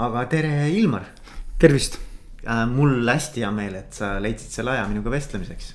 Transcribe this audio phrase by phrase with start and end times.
[0.00, 1.04] aga tere, Ilmar.
[1.60, 1.98] tervist
[2.46, 2.64] äh,.
[2.66, 5.74] mul hästi hea meel, et sa leidsid selle aja minuga vestlemiseks.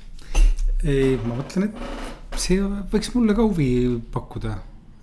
[0.82, 2.58] ei, ma mõtlen, et see
[2.92, 3.70] võiks mulle ka huvi
[4.14, 4.56] pakkuda.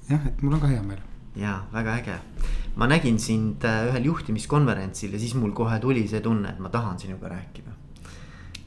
[0.08, 1.04] jah, et mul on ka hea meel.
[1.38, 2.16] ja väga äge.
[2.74, 6.72] ma nägin sind äh, ühel juhtimiskonverentsil ja siis mul kohe tuli see tunne, et ma
[6.72, 7.76] tahan sinuga rääkida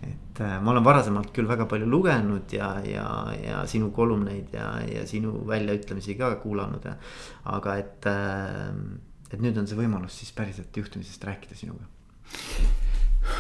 [0.06, 3.10] et äh, ma olen varasemalt küll väga palju lugenud ja, ja,
[3.42, 6.96] ja sinu kolumneid ja, ja sinu väljaütlemisi ka kuulanud ja.
[7.58, 8.72] aga et äh,
[9.36, 11.84] et nüüd on see võimalus siis päriselt juhtimisest rääkida sinuga.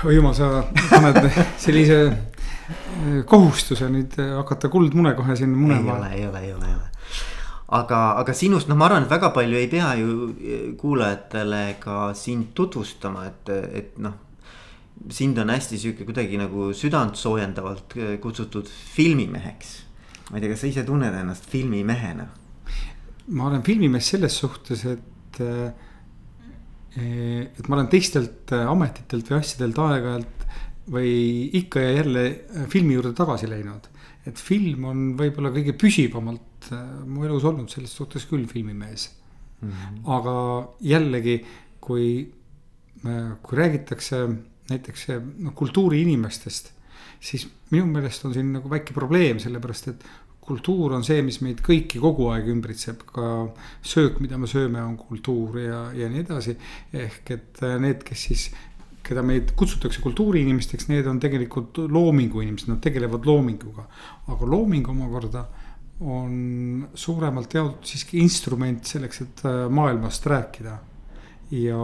[0.03, 1.29] oi jumal, sa paned
[1.65, 5.95] sellise eh, kohustuse nüüd eh, hakata kuldmune kohe siin munema.
[5.95, 6.91] ei ole, ei ole, ei ole, ei ole
[7.79, 12.11] aga, aga sinust, noh, ma arvan, et väga palju ei pea ju eh, kuulajatele ka
[12.17, 14.21] sind tutvustama, et, et noh.
[15.11, 19.75] sind on hästi sihuke kuidagi nagu südantsoojendavalt kutsutud filmimeheks.
[20.29, 22.29] ma ei tea, kas sa ise tunned ennast filmimehena?
[23.27, 25.75] ma olen filmimees selles suhtes, et et.
[26.95, 30.45] Eh, et ma olen teistelt eh, ametitelt või asjadelt aeg-ajalt
[30.93, 31.09] või
[31.59, 33.89] ikka ja jälle eh, filmi juurde tagasi läinud.
[34.25, 36.69] et film on võib-olla kõige püsivamalt
[37.05, 39.09] mu elus olnud selles suhtes küll filmimees
[39.61, 39.69] mm.
[39.69, 39.99] -hmm.
[40.15, 40.35] aga
[40.81, 41.35] jällegi,
[41.79, 42.31] kui,
[43.41, 44.23] kui räägitakse
[44.71, 45.05] näiteks
[45.45, 46.71] noh kultuuriinimestest
[47.19, 50.03] siis minu meelest on siin nagu väike probleem, sellepärast et
[50.45, 53.47] kultuur on see, mis meid kõiki kogu aeg ümbritseb, ka
[53.85, 56.55] söök, mida me sööme, on kultuur ja, ja nii edasi.
[56.93, 58.47] ehk et äh, need, kes siis,
[59.05, 63.87] keda meid kutsutakse kultuuriinimesteks, need on tegelikult loomingu inimesed, nad tegelevad loominguga.
[64.33, 65.45] aga looming omakorda
[66.05, 70.77] on suuremalt jaolt siiski instrument selleks, et äh, maailmast rääkida.
[71.55, 71.81] ja,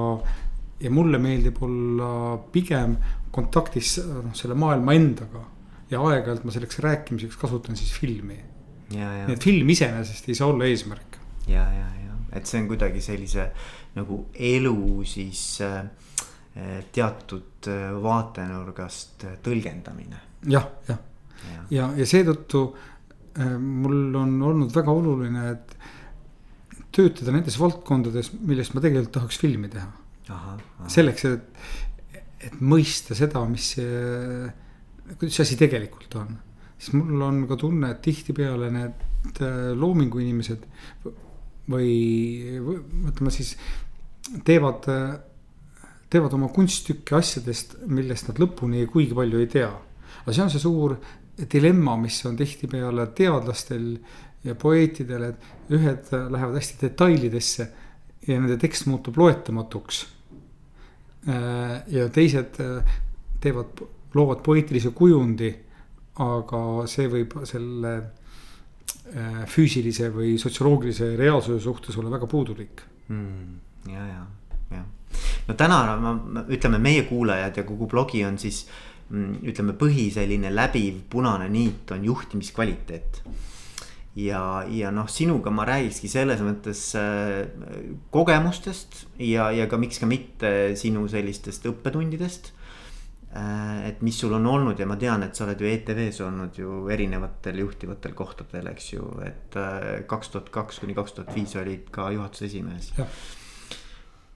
[0.81, 2.96] ja mulle meeldib olla pigem
[3.31, 5.44] kontaktis noh, selle maailma endaga
[5.92, 8.40] ja aeg-ajalt ma selleks rääkimiseks kasutan siis filmi
[8.95, 11.20] nii et film iseenesest ei saa olla eesmärk.
[11.47, 13.50] ja, ja, ja, et see on kuidagi sellise
[13.95, 15.84] nagu elu siis äh,
[16.92, 20.62] teatud äh, vaatenurgast äh, tõlgendamine ja,.
[20.62, 21.02] jah, jah,
[21.53, 25.75] ja, ja, ja seetõttu äh, mul on olnud väga oluline, et
[26.91, 29.88] töötada nendes valdkondades, millest ma tegelikult tahaks filmi teha.
[30.91, 34.52] selleks, et, et mõista seda, mis see,
[35.16, 36.35] kuidas see asi tegelikult on
[36.81, 40.66] siis mul on ka tunne, et tihtipeale need äh, loomingu inimesed
[41.69, 41.92] või,
[42.58, 42.80] või
[43.12, 43.53] ütleme siis
[44.47, 44.88] teevad,
[46.12, 49.70] teevad oma kunststükki asjadest, millest nad lõpuni kuigi palju ei tea.
[50.24, 50.97] aga see on see suur
[51.52, 53.94] dilemma, mis on tihtipeale teadlastel
[54.44, 57.68] ja poeetidel, et ühed lähevad hästi detailidesse
[58.28, 60.06] ja nende tekst muutub loetamatuks.
[61.30, 62.96] Äh, ja teised äh,
[63.41, 63.84] teevad,
[64.18, 65.52] loovad poeetilise kujundi
[66.19, 66.61] aga
[66.91, 67.94] see võib selle
[69.16, 72.83] äh, füüsilise või sotsioloogilise reaalsuse suhtes olla väga puudulik.
[73.11, 73.59] Mm,.
[73.91, 74.25] ja, ja,
[74.75, 74.83] ja.
[75.47, 78.66] No täna ma ütleme, meie kuulajad ja kogu blogi on siis
[79.09, 83.23] mm, ütleme, põhi selline läbiv punane niit on juhtimiskvaliteet.
[84.19, 87.45] Ja, ja noh, sinuga ma räägikski selles mõttes äh,
[88.11, 92.51] kogemustest ja, ja ka miks ka mitte sinu sellistest õppetundidest
[93.34, 96.88] et mis sul on olnud ja ma tean, et sa oled ju ETV-s olnud ju
[96.92, 101.88] erinevatel juhtivatel kohtadel, eks ju, et äh, kaks tuhat kaks kuni kaks tuhat viis olid
[101.96, 102.91] ka juhatuse esimees.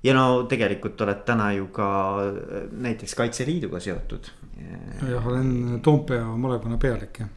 [0.04, 1.90] ja no tegelikult oled täna ju ka
[2.24, 4.32] äh, näiteks Kaitseliiduga seotud.
[5.10, 7.34] jah, olen Toompea malevkonna pealik jah.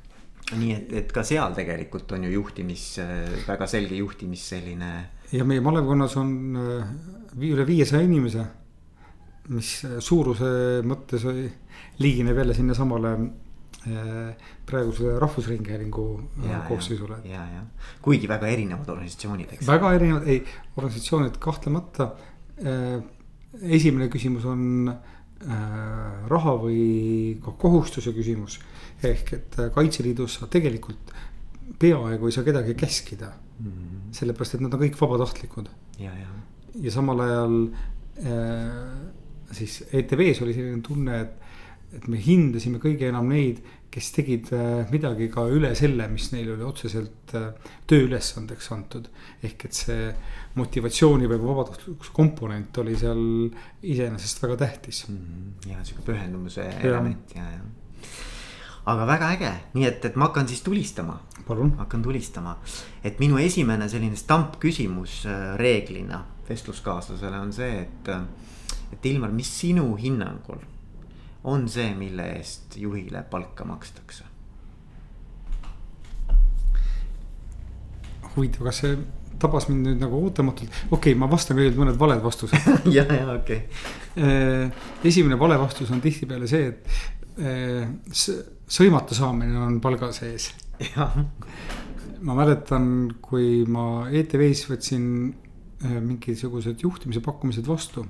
[0.54, 2.86] nii et, et ka seal tegelikult on ju juhtimis,
[3.48, 4.94] väga selge juhtimis selline.
[5.32, 6.62] ja meie malevkonnas on
[7.34, 8.46] üle viiesaja inimese
[9.54, 10.48] mis suuruse
[10.86, 11.46] mõttes oli,
[12.02, 16.06] ligineb jälle sinnasamale äh, praeguse Rahvusringhäälingu
[16.44, 17.20] äh, koosseisule.
[17.24, 17.62] ja, ja,
[18.04, 19.68] kuigi väga erinevad organisatsioonid, eks.
[19.68, 20.42] väga erinevad, ei,
[20.76, 22.10] organisatsioonid kahtlemata.
[22.64, 22.98] Äh,
[23.62, 24.90] esimene küsimus on
[26.28, 28.56] raha või ka kohustuse küsimus.
[29.06, 31.12] ehk et Kaitseliidus sa tegelikult
[31.78, 33.68] peaaegu ei saa kedagi käskida mm.
[33.70, 34.00] -hmm.
[34.18, 35.68] sellepärast, et nad on kõik vabatahtlikud.
[35.98, 36.28] ja, ja.
[36.74, 37.56] ja samal ajal
[39.56, 44.84] siis ETV-s oli selline tunne, et, et me hindasime kõige enam neid, kes tegid äh,
[44.92, 49.08] midagi ka üle selle, mis neil oli otseselt äh, tööülesandeks antud.
[49.42, 50.10] ehk et see
[50.58, 53.22] motivatsiooni või vabatahtlikkuse komponent oli seal
[53.82, 55.16] iseenesest väga tähtis mm.
[55.16, 55.70] -hmm.
[55.72, 56.80] ja sihuke pühendumuse ja.
[56.90, 57.62] element ja, ja
[58.88, 61.20] aga väga äge, nii et, et ma hakkan siis tulistama.
[61.78, 62.58] hakkan tulistama,
[63.04, 68.08] et minu esimene selline stampküsimus äh, reeglina vestluskaaslasele on see, et
[68.92, 70.62] et Ilmar, mis sinu hinnangul
[71.48, 74.24] on see, mille eest juhile palka makstakse?
[78.34, 78.96] huvitav, kas see
[79.42, 83.24] tabas mind nüüd nagu ootamatult, okei okay,, ma vastan kõigepealt mõned valed vastused ja, ja
[83.34, 84.70] okei okay..
[85.06, 87.18] esimene vale vastus on tihtipeale see, et
[88.68, 90.50] sõimata saamine on palga sees.
[92.18, 92.88] ma mäletan,
[93.22, 95.04] kui ma ETV-s võtsin
[95.82, 98.02] mingisugused juhtimise pakkumised vastu,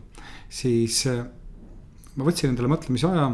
[0.48, 3.28] siis ma võtsin endale mõtlemise aja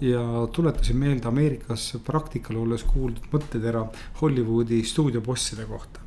[0.00, 0.22] ja
[0.52, 3.84] tuletasin meelde Ameerikas praktikal olles kuuldud mõttetera
[4.20, 6.00] Hollywoodi stuudiobosside kohta.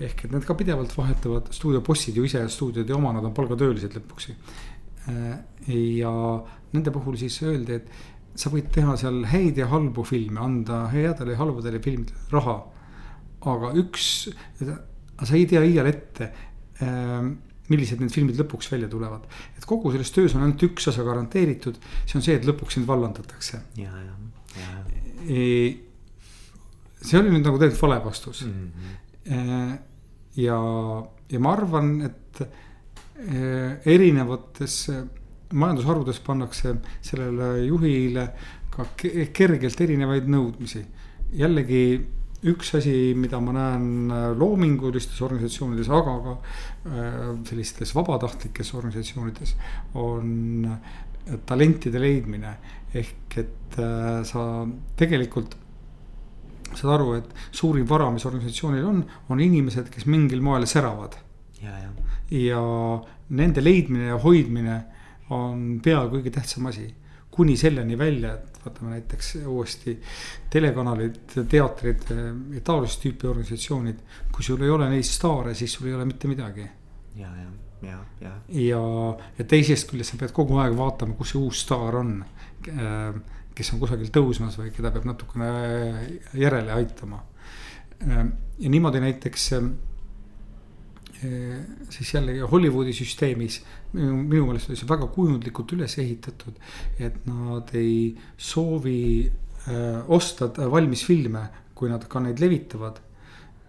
[0.00, 3.92] ehk et need ka pidevalt vahetavad, stuudiobossid ju ise stuudiod ei oma, nad on palgatöölised
[3.96, 4.30] lõpuks.
[5.68, 6.12] ja
[6.72, 7.90] nende puhul siis öeldi, et
[8.34, 12.62] sa võid teha seal häid ja halbu filme, anda headele ja halbadele filmidele raha.
[13.40, 14.30] aga üks,
[15.22, 16.32] sa ei tea iial ette
[17.70, 19.26] millised need filmid lõpuks välja tulevad.
[19.56, 22.88] et kogu selles töös on ainult üks osa garanteeritud, see on see, et lõpuks sind
[22.88, 23.62] vallandatakse.
[23.78, 24.16] ja, ja,
[24.56, 24.72] ja.
[27.00, 28.72] see oli nüüd nagu tegelikult vale vastus mm.
[28.80, 29.78] -hmm.
[30.42, 30.58] ja,
[31.30, 32.44] ja ma arvan, et
[33.86, 34.76] erinevates
[35.52, 38.30] majandusharudes pannakse sellele juhile
[38.70, 38.86] ka
[39.34, 40.84] kergelt erinevaid nõudmisi.
[41.32, 41.82] jällegi
[42.48, 47.16] üks asi, mida ma näen äh, loomingulistes organisatsioonides, aga ka äh,
[47.48, 49.54] sellistes vabatahtlikes organisatsioonides
[50.00, 52.56] on äh, talentide leidmine.
[52.90, 53.76] ehk et
[54.26, 54.40] sa
[54.98, 55.52] tegelikult
[56.74, 61.14] saad aru, et suurim vara, mis organisatsioonil on, on inimesed, kes mingil moel säravad.
[61.62, 61.92] ja, ja.
[62.34, 62.62] ja
[63.36, 64.80] nende leidmine ja hoidmine
[65.30, 66.88] on peaaegu kõige tähtsam asi
[67.30, 69.96] kuni selleni välja, et võtame näiteks uuesti
[70.52, 74.04] telekanalid, teatrid ja taolist tüüpi organisatsioonid.
[74.32, 76.66] kui sul ei ole neist staare, siis sul ei ole mitte midagi.
[77.16, 77.50] ja, ja,
[77.82, 78.34] ja, ja.
[78.48, 78.84] ja,
[79.38, 82.24] ja teisest küljest sa pead kogu aeg vaatama, kus see uus staar on.
[83.54, 85.50] kes on kusagil tõusmas või keda peab natukene
[86.34, 87.22] järele aitama.
[88.00, 89.50] ja niimoodi näiteks
[91.20, 93.58] siis jällegi Hollywoodi süsteemis
[93.92, 96.56] minu, minu meelest oli see väga kujundlikult üles ehitatud.
[96.98, 101.44] et nad ei soovi äh, osta valmis filme,
[101.74, 103.00] kui nad ka neid levitavad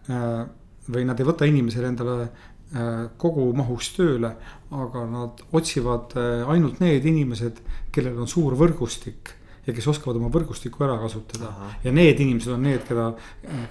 [0.09, 0.47] äh,.
[0.91, 4.33] või nad ei võta inimesele endale äh, kogu mahus tööle,
[4.71, 7.61] aga nad otsivad äh, ainult need inimesed,
[7.91, 9.35] kellel on suur võrgustik
[9.67, 11.51] ja kes oskavad oma võrgustikku ära kasutada.
[11.83, 13.11] ja need inimesed on need, keda,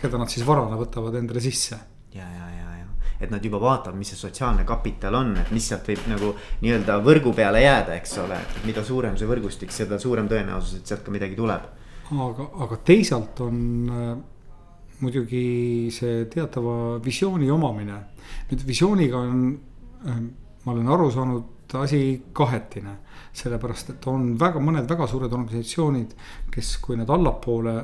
[0.02, 1.80] keda nad siis varana võtavad endale sisse.
[2.14, 2.70] ja, ja, ja
[3.20, 6.32] et nad juba vaatavad, mis see sotsiaalne kapital on, et mis sealt võib nagu
[6.62, 8.38] nii-öelda võrgu peale jääda, eks ole.
[8.64, 11.68] mida suurem see võrgustik, seda suurem tõenäosus, et sealt ka midagi tuleb.
[12.10, 13.58] aga, aga teisalt on
[13.92, 14.12] äh,
[15.00, 18.00] muidugi see teatava visiooni omamine.
[18.50, 19.46] nüüd visiooniga on
[20.06, 20.20] äh,,
[20.64, 22.98] ma olen aru saanud, asi kahetine.
[23.32, 26.14] sellepärast, et on väga mõned väga suured organisatsioonid,
[26.50, 27.74] kes, kui nad allapoole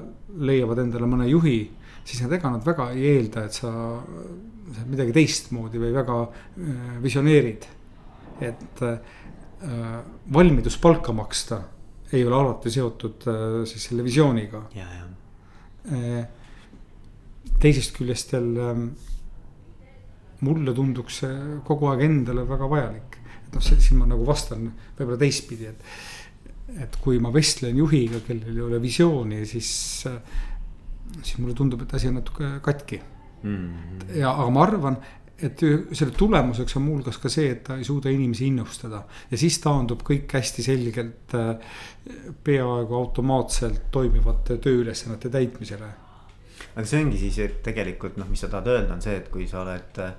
[0.42, 1.60] leiavad endale mõne juhi
[2.06, 3.70] siis nad ega nad väga ei eelda, et sa,
[4.86, 7.66] midagi teistmoodi või väga äh, visioneerid.
[8.40, 8.98] et äh,
[10.32, 11.62] valmidus palka maksta
[12.12, 14.62] ei ole alati seotud äh, siis selle visiooniga.
[17.56, 18.80] Teisest küljest jälle äh,
[20.44, 21.36] mulle tunduks see
[21.66, 23.18] kogu aeg endale väga vajalik.
[23.46, 24.66] et noh, siin ma nagu vastan
[24.98, 25.84] võib-olla teistpidi, et,
[26.82, 29.70] et kui ma vestlen juhiga, kellel ei ole visiooni, siis
[30.10, 30.18] äh,
[31.22, 33.00] siis mulle tundub, et asi on natuke katki
[33.42, 33.52] mm.
[33.52, 34.16] -hmm.
[34.18, 34.98] ja, aga ma arvan,
[35.36, 35.60] et
[35.92, 39.02] selle tulemuseks on muuhulgas ka see, et ta ei suuda inimesi innustada.
[39.30, 41.56] ja siis taandub kõik hästi selgelt äh,
[42.44, 45.90] peaaegu automaatselt toimivate tööülesannete täitmisele.
[46.74, 49.48] aga see ongi siis, et tegelikult noh, mis sa tahad öelda, on see, et kui
[49.48, 50.14] sa oled äh,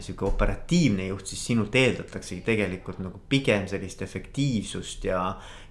[0.00, 5.22] sihuke operatiivne juht, siis sinult eeldataksegi tegelikult nagu pigem sellist efektiivsust ja.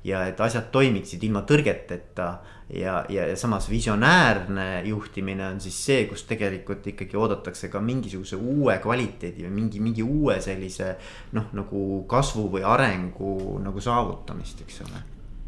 [0.03, 2.29] ja et asjad toimiksid ilma tõrgeteta
[2.73, 8.37] ja, ja, ja samas visionäärne juhtimine on siis see, kus tegelikult ikkagi oodatakse ka mingisuguse
[8.37, 10.95] uue kvaliteedi või mingi, mingi uue sellise.
[11.37, 15.03] noh, nagu kasvu või arengu nagu saavutamist, eks ole.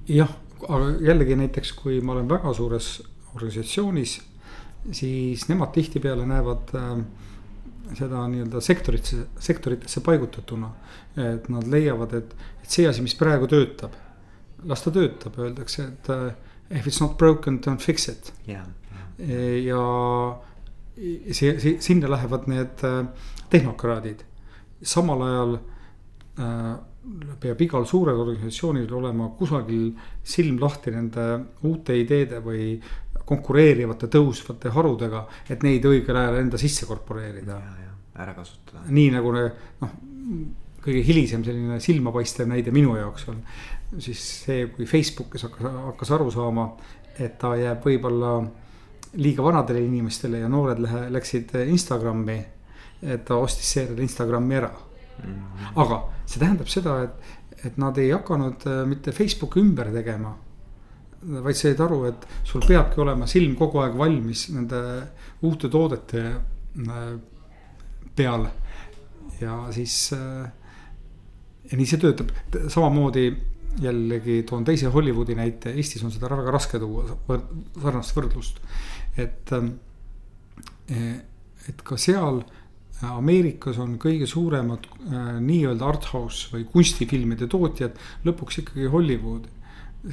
[0.10, 0.32] jah,
[0.68, 3.00] aga jällegi näiteks, kui ma olen väga suures
[3.36, 4.20] organisatsioonis,
[4.91, 6.96] siis nemad tihtipeale näevad äh,
[7.98, 10.72] seda nii-öelda sektoritesse, sektoritesse paigutatuna.
[11.18, 13.92] et nad leiavad, et, et see asi, mis praegu töötab,
[14.64, 16.32] las ta töötab, öeldakse, et äh,
[16.70, 18.66] if it's not broken, don't fix it yeah,.
[19.20, 19.66] Yeah.
[19.66, 19.82] ja
[21.34, 23.04] see, see, sinna lähevad need äh,
[23.50, 24.24] tehnokraadid.
[24.82, 25.60] samal ajal
[26.40, 26.72] äh,
[27.42, 29.92] peab igal suurel organisatsioonil olema kusagil
[30.24, 31.28] silm lahti nende
[31.66, 32.76] uute ideede või
[33.32, 37.62] konkureerivate tõusvate harudega, et neid õigel ajal enda sisse korporeerida.
[38.22, 38.84] ära kasutada.
[38.92, 39.92] nii nagu noh,
[40.84, 43.40] kõige hilisem selline silmapaistev näide minu jaoks on
[44.00, 46.68] siis see, kui Facebookis hakkas, hakkas aru saama,
[47.20, 48.36] et ta jääb võib-olla
[49.20, 52.40] liiga vanadele inimestele ja noored lähe, läksid Instagrami.
[53.02, 55.34] et ta ostis seejärel Instagrami ära mm.
[55.34, 55.72] -hmm.
[55.76, 60.38] aga see tähendab seda, et, et nad ei hakanud äh, mitte Facebooki ümber tegema.
[61.22, 64.80] Vaid said aru, et sul peabki olema silm kogu aeg valmis nende
[65.46, 67.13] uute toodete äh,
[68.16, 68.48] peal.
[69.42, 70.50] ja siis äh,
[71.72, 72.32] ja nii see töötab,
[72.70, 73.30] samamoodi
[73.82, 78.60] jällegi toon teise Hollywoodi näite, Eestis on seda väga raske tuua võrd, sarnast võrdlust.
[79.18, 79.75] et, ähm,
[81.70, 82.42] et ka seal
[83.01, 87.98] Ameerikas on kõige suuremad äh, nii-öelda art house või kunstifilmide tootjad
[88.28, 89.48] lõpuks ikkagi Hollywood.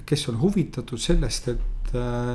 [0.06, 2.34] Kes on huvitatud sellest, et, äh,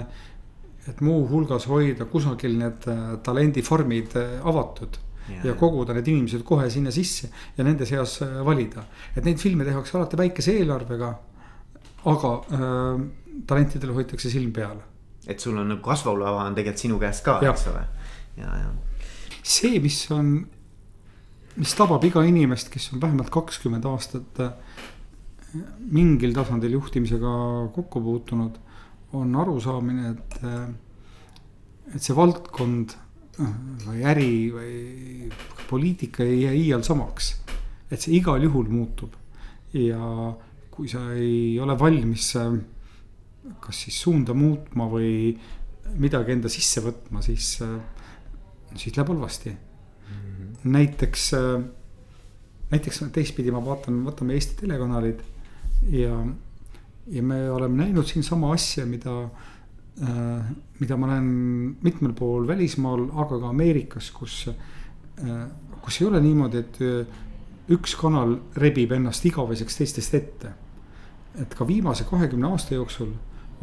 [0.89, 6.91] et muuhulgas hoida kusagil need äh, talendifarmid avatud ja, ja koguda need inimesed kohe sinna
[6.93, 8.85] sisse ja nende seas äh, valida.
[9.15, 11.13] et neid filme tehakse alati väikese eelarvega.
[12.11, 13.05] aga äh,
[13.47, 14.81] talentidele hoitakse silm peal.
[15.27, 17.85] et sul on nagu kasvulava on tegelikult sinu käes ka, eks ole.
[18.37, 18.73] ja, ja.
[19.41, 20.35] see, mis on,
[21.55, 24.51] mis tabab iga inimest, kes on vähemalt kakskümmend aastat äh,
[25.93, 27.33] mingil tasandil juhtimisega
[27.75, 28.57] kokku puutunud,
[29.13, 30.37] on arusaamine, et,
[31.93, 32.95] et see valdkond
[33.83, 35.29] või äri või
[35.69, 37.35] poliitika ei jää iial samaks.
[37.91, 39.13] et see igal juhul muutub
[39.73, 40.33] ja
[40.73, 42.31] kui sa ei ole valmis
[43.61, 45.33] kas siis suunda muutma või
[45.99, 47.57] midagi enda sisse võtma, siis,
[48.75, 49.57] siis läheb halvasti mm.
[50.07, 50.71] -hmm.
[50.77, 51.25] näiteks,
[52.71, 55.21] näiteks teistpidi ma vaatan, võtame Eesti telekanalid
[55.89, 56.25] ja,
[57.07, 59.29] ja me oleme näinud siin sama asja, mida
[60.01, 60.45] Äh,
[60.79, 61.27] mida ma näen
[61.85, 64.47] mitmel pool välismaal, aga ka Ameerikas, kus,
[65.21, 65.43] äh,
[65.85, 67.19] kus ei ole niimoodi, et äh,
[67.75, 70.53] üks kanal rebib ennast igaveseks teistest ette.
[71.33, 73.09] et ka viimase kahekümne aasta jooksul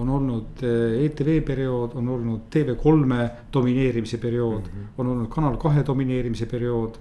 [0.03, 4.89] on olnud ETV periood, on olnud TV3-e domineerimise periood mm, -hmm.
[4.99, 6.95] on olnud Kanal kahe domineerimise periood.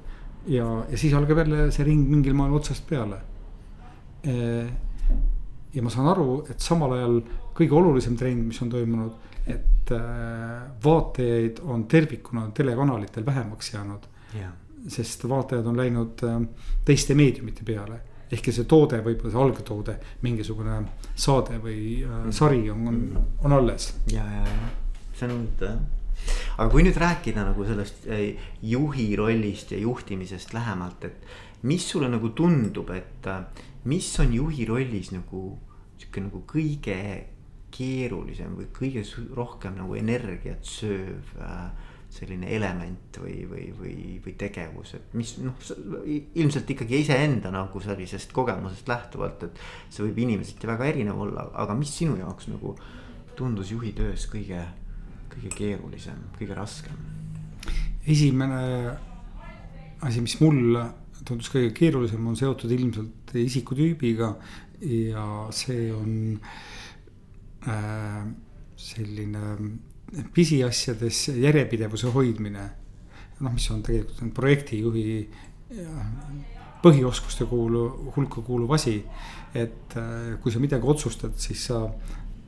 [0.48, 3.22] ja, ja siis algab jälle see ring mingil moel otsast peale.
[5.74, 7.20] Ja ma saan aru, et samal ajal
[7.58, 14.10] kõige olulisem trend, mis on toimunud, et äh, vaatajaid on tervikuna telekanalitel vähemaks jäänud.
[14.36, 14.54] Yeah..
[14.88, 16.40] sest vaatajad on läinud äh,
[16.86, 18.00] teiste meediumite peale.
[18.32, 20.76] Ehk see toode, võib-olla see algtoode, mingisugune
[21.16, 22.36] saade või äh, mm.
[22.36, 23.00] sari on, on,
[23.44, 23.94] on alles.
[24.14, 24.70] ja, ja, ja
[25.18, 25.88] see on huvitav jah.
[26.60, 32.10] Aga kui nüüd rääkida nagu sellest äh, juhi rollist ja juhtimisest lähemalt, et mis sulle
[32.12, 33.28] nagu tundub, et
[33.86, 35.44] mis on juhi rollis nagu
[36.00, 37.00] sihuke nagu kõige
[37.72, 39.04] keerulisem või kõige
[39.38, 41.70] rohkem nagu energiat sööv äh,
[42.10, 45.54] selline element või, või, või, või tegevus, et mis noh,
[46.42, 49.62] ilmselt ikkagi iseenda nagu sellisest kogemusest lähtuvalt, et.
[49.94, 52.74] see võib inimeseti väga erinev olla, aga mis sinu jaoks nagu
[53.38, 54.64] tundus juhi töös kõige,
[55.30, 56.98] kõige keerulisem, kõige raskem?
[58.10, 58.58] esimene
[60.02, 60.80] asi, mis mul
[61.30, 64.34] tundus kõige keerulisem, on seotud ilmselt isikutüübiga
[64.82, 66.52] ja see on äh,
[67.68, 68.28] Äh,
[68.80, 69.40] selline
[70.34, 72.70] pisiasjades järjepidevuse hoidmine.
[73.40, 75.30] noh, mis on tegelikult projektijuhi
[76.84, 77.84] põhioskuste kuulu,
[78.16, 79.04] hulka kuuluv asi.
[79.54, 81.82] et äh, kui sa midagi otsustad, siis sa,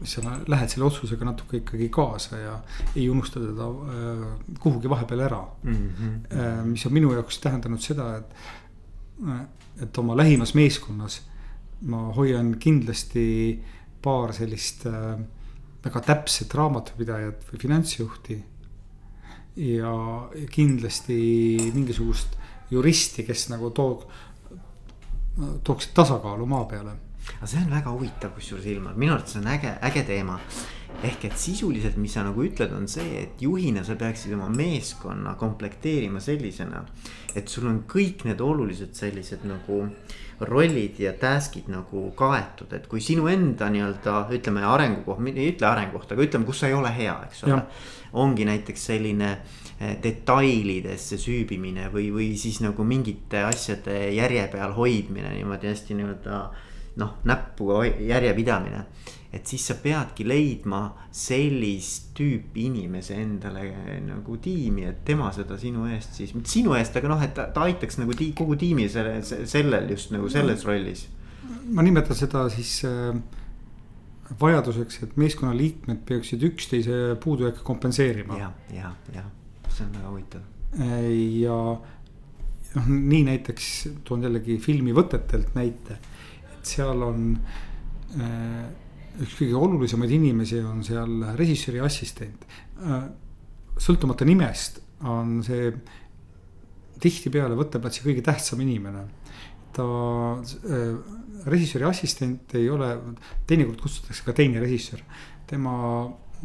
[0.04, 2.56] sa lähed selle otsusega natuke ikkagi kaasa ja
[2.96, 4.26] ei unusta teda äh,
[4.60, 5.76] kuhugi vahepeal ära mm.
[5.76, 6.66] -hmm.
[6.72, 8.34] mis on minu jaoks tähendanud seda, et,
[9.82, 11.22] et oma lähimas meeskonnas
[11.82, 13.62] ma hoian kindlasti
[14.01, 15.18] paar sellist äh,
[15.82, 18.44] väga täpset raamatupidajat või finantsjuhti.
[19.56, 19.94] ja
[20.51, 21.16] kindlasti
[21.74, 22.38] mingisugust
[22.72, 24.06] juristi, kes nagu toog,
[25.63, 26.94] tooksid tasakaalu maa peale.
[27.38, 30.40] Aga see on väga huvitav, kusjuures Ilmar, minu arvates on äge, äge teema.
[31.01, 35.34] ehk et sisuliselt, mis sa nagu ütled, on see, et juhina sa peaksid oma meeskonna
[35.40, 36.84] komplekteerima sellisena.
[37.36, 39.88] et sul on kõik need olulised sellised nagu
[40.42, 46.13] rollid ja task'id nagu kaetud, et kui sinu enda nii-öelda ütleme arengukoht, ei ütle arengukoht,
[46.16, 47.62] aga ütleme, kus sa ei ole hea, eks ole.
[48.12, 49.30] ongi näiteks selline
[49.80, 56.42] eh, detailidesse süübimine või, või siis nagu mingite asjade järje peal hoidmine niimoodi hästi nii-öelda
[57.00, 58.86] noh, näppuga järjepidamine
[59.31, 60.81] et siis sa peadki leidma
[61.15, 63.63] sellist tüüpi inimese endale
[64.03, 67.48] nagu tiimi, et tema seda sinu eest siis, mitte sinu eest, aga noh, et ta,
[67.55, 71.05] ta aitaks nagu tii, kogu tiimi selle, sellel just nagu selles rollis.
[71.71, 73.15] ma nimetan seda siis äh,
[74.41, 78.38] vajaduseks, et meeskonnaliikmed peaksid üksteise puudujääke kompenseerima.
[78.39, 79.25] ja, ja, ja
[79.69, 80.43] see on väga huvitav.
[80.75, 81.07] Äh,
[81.39, 81.55] ja
[82.75, 83.71] noh, nii näiteks
[84.03, 86.01] toon jällegi filmivõtetelt näite,
[86.68, 87.34] seal on
[88.18, 88.68] äh,
[89.22, 92.46] üks kõige olulisemaid inimesi on seal režissööri assistent.
[93.82, 95.72] sõltumata nimest on see
[97.01, 99.08] tihtipeale võtteplatsi kõige tähtsam inimene.
[99.72, 99.86] ta
[100.68, 100.98] äh,,
[101.48, 102.89] režissööri assistent ei ole,
[103.48, 105.03] teinekord kutsutakse ka teine režissöör.
[105.48, 105.75] tema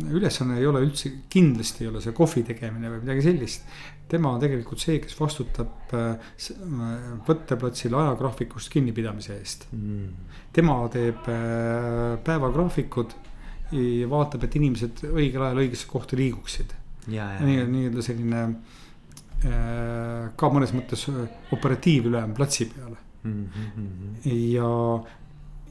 [0.04, 3.64] ülesanne ei ole üldse, kindlasti ei ole see kohvi tegemine või midagi sellist.
[4.08, 6.34] Tema on tegelikult see, kes vastutab äh,
[7.26, 10.32] võtteplatsil ajagraafikust kinnipidamise eest mm..
[10.54, 13.16] tema teeb äh, päevagraafikud
[13.75, 16.70] ja vaatab, et inimesed õigel ajal õigesse kohta liiguksid.
[17.42, 21.06] nii-öelda nii selline äh, ka mõnes mõttes
[21.54, 23.44] operatiivülem platsi peale mm.
[23.58, 24.16] -hmm.
[24.54, 24.70] ja,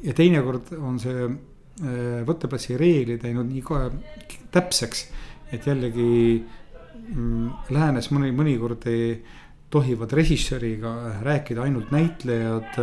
[0.09, 1.29] ja teinekord on see
[1.75, 3.89] võtteplatsi reeglid läinud nii kohe
[4.55, 5.01] täpseks,
[5.51, 6.39] et jällegi
[7.69, 9.23] läänes mõni, mõnikord ei
[9.69, 12.79] tohivad režissööriga rääkida ainult näitlejad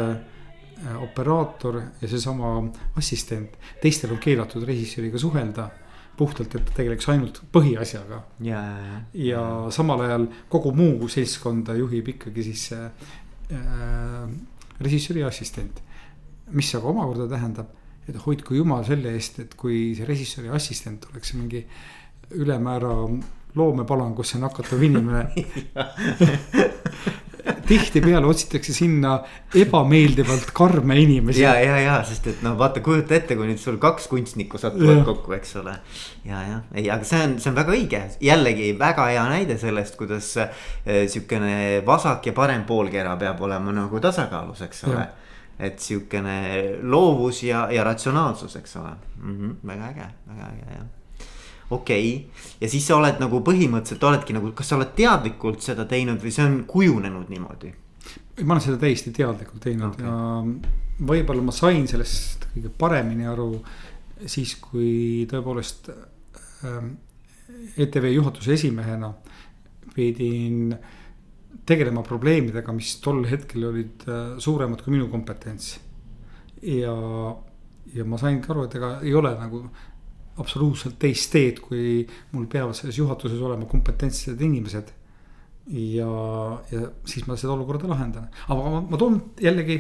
[0.83, 2.57] Äh, operaator ja seesama
[2.99, 5.69] assistent, teistel on keelatud režissööriga suhelda
[6.19, 8.19] puhtalt, et ta tegeleks ainult põhiasjaga.
[8.43, 8.97] ja, ja, ja.
[9.29, 12.89] ja samal ajal kogu muu seltskonda juhib ikkagi siis see
[13.55, 14.27] äh,
[14.83, 15.79] režissööri assistent.
[16.51, 17.71] mis aga omakorda tähendab,
[18.09, 21.63] et hoidku jumal selle eest, et kui see režissööri assistent oleks mingi
[22.33, 22.97] ülemäära
[23.55, 25.27] loomepalangusse nakatuv inimene.
[27.67, 29.17] Tihtipeale otsitakse sinna
[29.59, 31.43] ebameeldivalt karme inimesi.
[31.43, 35.03] ja, ja, ja sest et noh, vaata, kujuta ette, kui nüüd sul kaks kunstnikku satuvad
[35.09, 35.75] kokku, eks ole.
[36.29, 39.99] ja, ja ei, aga see on, see on väga õige, jällegi väga hea näide sellest,
[39.99, 40.55] kuidas äh,
[41.11, 45.05] sihukene vasak ja parem poolkera peab olema nagu tasakaalus, eks ole.
[45.63, 46.39] Et sihukene
[46.83, 48.97] loovus ja, ja ratsionaalsus, eks ole.
[49.19, 49.39] Mm.
[49.39, 50.91] -hmm, väga äge, väga äge jah
[51.73, 55.87] okei okay., ja siis sa oled nagu põhimõtteliselt oledki nagu, kas sa oled teadlikult seda
[55.89, 57.73] teinud või see on kujunenud niimoodi?
[58.43, 60.07] ma olen seda täiesti teadlikult teinud okay.
[60.07, 63.51] ja võib-olla ma sain sellest kõige paremini aru
[64.27, 66.95] siis, kui tõepoolest ähm,
[67.77, 69.13] ETV juhatuse esimehena
[69.95, 70.75] pidin
[71.69, 75.77] tegelema probleemidega, mis tol hetkel olid äh, suuremad kui minu kompetents.
[76.63, 76.95] ja,
[77.95, 79.65] ja ma saingi aru, et ega ei ole nagu
[80.41, 84.93] absoluutselt teist teed, kui mul peavad selles juhatuses olema kompetentsed inimesed.
[85.73, 86.07] ja,
[86.73, 89.77] ja siis ma seda olukorda lahendan, aga ma, ma toon jällegi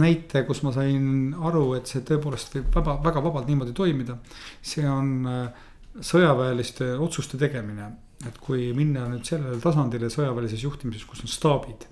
[0.00, 4.16] näite, kus ma sain aru, et see tõepoolest võib vaba, väga vabalt niimoodi toimida.
[4.62, 5.66] see on äh,
[6.00, 7.90] sõjaväeliste otsuste tegemine,
[8.26, 11.88] et kui minna nüüd sellele tasandile sõjaväelises juhtimises, kus on staabid.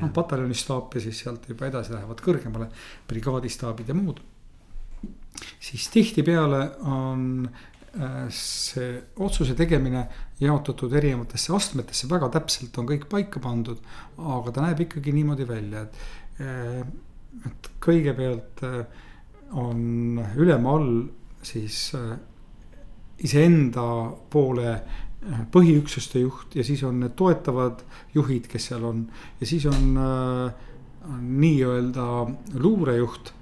[0.00, 2.70] noh, pataljoni staap ja siis sealt juba edasi lähevad kõrgemale
[3.06, 4.22] brigaadistaabid ja muud
[5.60, 7.48] siis tihtipeale on
[8.00, 10.06] äh, see otsuse tegemine
[10.40, 13.80] jaotatud erinevatesse astmetesse, väga täpselt on kõik paika pandud.
[14.18, 16.02] aga ta näeb ikkagi niimoodi välja, et,
[16.40, 16.82] äh,
[17.46, 18.82] et kõigepealt äh,
[19.52, 20.92] on ülema all
[21.42, 21.90] siis
[23.20, 23.82] iseenda
[24.30, 24.76] poole
[25.52, 27.82] põhiüksuste juht ja siis on need toetavad
[28.14, 29.04] juhid, kes seal on.
[29.40, 29.98] ja siis on,
[31.42, 32.06] nii-öelda
[32.62, 33.32] luurejuht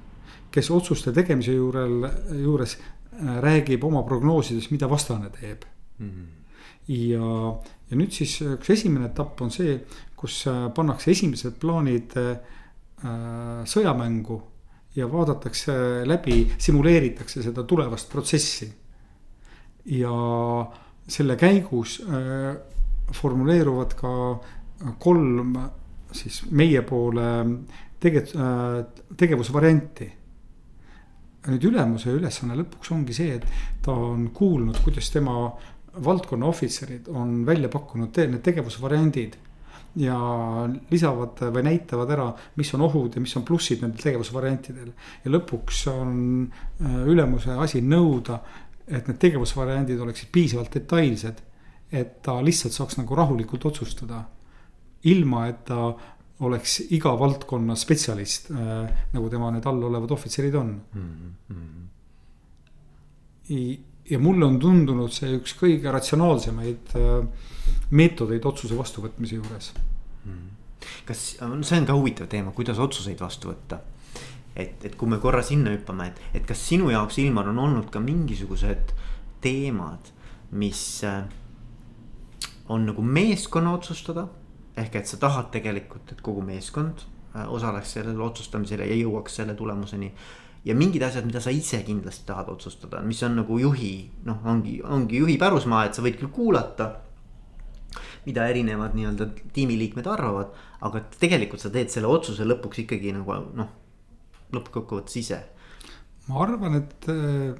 [0.51, 2.05] kes otsuste tegemise juurel,
[2.43, 5.65] juures äh, räägib oma prognoosides, mida vastane teeb
[5.99, 6.11] mm.
[6.11, 6.27] -hmm.
[6.89, 7.57] ja,
[7.91, 9.81] ja nüüd siis üks esimene etapp on see,
[10.17, 12.37] kus äh, pannakse esimesed plaanid äh,
[13.65, 14.43] sõjamängu
[14.97, 15.73] ja vaadatakse
[16.05, 18.73] läbi, simuleeritakse seda tulevast protsessi.
[19.85, 20.11] ja
[21.09, 22.57] selle käigus äh,
[23.13, 24.11] formuleeruvad ka
[24.99, 25.57] kolm
[26.13, 27.27] siis meie poole
[28.01, 28.85] tege- äh,,
[29.17, 30.13] tegevusvarianti
[31.49, 33.47] nüüd ülemuse ülesanne lõpuks ongi see, et
[33.85, 35.37] ta on kuulnud, kuidas tema
[36.05, 39.39] valdkonna ohvitserid on välja pakkunud te need tegevusvariandid.
[39.99, 40.17] ja
[40.91, 44.93] lisavad või näitavad ära, mis on ohud ja mis on plussid nendel tegevusvariantidel.
[45.25, 46.13] ja lõpuks on
[46.47, 48.39] äh, ülemuse asi nõuda,
[48.87, 51.43] et need tegevusvariandid oleksid piisavalt detailsed.
[51.93, 54.25] et ta lihtsalt saaks nagu rahulikult otsustada.
[55.03, 55.97] ilma, et ta
[56.41, 61.35] oleks iga valdkonna spetsialist äh,, nagu tema need all olevad ohvitserid on mm.
[61.51, 61.87] -hmm.
[64.11, 67.27] ja mulle on tundunud see üks kõige ratsionaalsemaid äh,
[67.91, 70.33] meetodeid otsuse vastuvõtmise juures mm.
[70.33, 70.49] -hmm.
[71.05, 73.81] kas, see on ka huvitav teema, kuidas otsuseid vastu võtta
[74.57, 77.91] et, et kui me korra sinna hüppame, et, et kas sinu jaoks, Ilmar, on olnud
[77.93, 78.95] ka mingisugused
[79.41, 80.11] teemad,
[80.51, 81.25] mis äh,
[82.69, 84.29] on nagu meeskonna otsustada
[84.81, 89.55] ehk et sa tahad tegelikult, et kogu meeskond äh, osaleks sellel otsustamisel ja jõuaks selle
[89.59, 90.13] tulemuseni.
[90.65, 94.81] ja mingid asjad, mida sa ise kindlasti tahad otsustada, mis on nagu juhi, noh, ongi,
[94.85, 96.91] ongi juhi pärusmaa, et sa võid küll kuulata.
[98.27, 100.53] mida erinevad nii-öelda tiimiliikmed arvavad,
[100.85, 103.73] aga tegelikult sa teed selle otsuse lõpuks ikkagi nagu noh,
[104.53, 105.41] lõppkokkuvõttes ise.
[106.29, 107.57] ma arvan, et äh,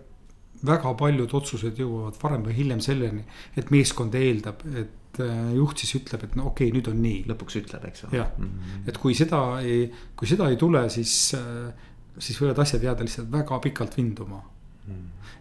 [0.67, 3.25] väga paljud otsused jõuavad varem või hiljem selleni,
[3.57, 4.93] et meeskond eeldab, et
[5.25, 7.21] äh, juht siis ütleb, et no okei okay,, nüüd on nii.
[7.31, 8.19] lõpuks ütleb, eks ole.
[8.21, 11.71] jah mm -hmm., et kui seda ei, kui seda ei tule, siis, äh,
[12.19, 14.43] siis võivad asjad jääda lihtsalt väga pikalt vinduma
[14.87, 14.95] mm.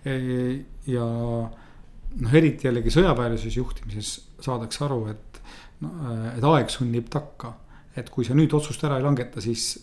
[0.05, 0.63] -hmm.
[0.93, 1.05] ja
[2.17, 5.41] noh, eriti jällegi sõjaväelises juhtimises saadakse aru, et,
[6.37, 7.53] et aeg sunnib takka.
[7.95, 9.77] et kui sa nüüd otsust ära ei langeta, siis,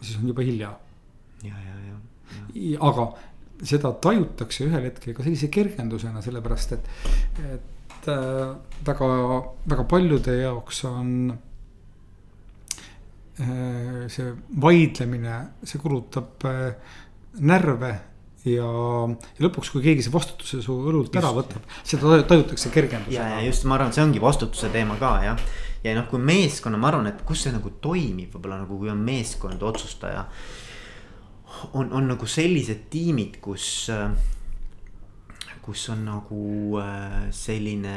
[0.00, 0.78] siis on juba hilja.
[1.42, 1.98] ja, ja, ja,
[2.54, 2.78] ja..
[2.80, 3.12] aga
[3.62, 6.88] seda tajutakse ühel hetkel ka sellise kergendusena, sellepärast et,
[7.54, 7.72] et
[8.10, 8.54] äh,
[8.86, 9.08] väga,
[9.70, 11.10] väga paljude jaoks on
[13.40, 15.36] äh, see vaidlemine,
[15.66, 16.72] see kulutab äh,
[17.40, 17.92] närve
[18.48, 23.38] ja, ja lõpuks, kui keegi see vastutuse su õlult ära võtab, seda tajutakse kergendusena.
[23.38, 25.46] ja, just, ma arvan, see ongi vastutuse teema ka jah.
[25.84, 29.02] ja noh, kui meeskonna, ma arvan, et kus see nagu toimib, võib-olla nagu kui on
[29.06, 30.26] meeskond, otsustaja
[31.72, 33.86] on, on nagu sellised tiimid, kus,
[35.62, 36.42] kus on nagu
[36.82, 37.96] äh, selline.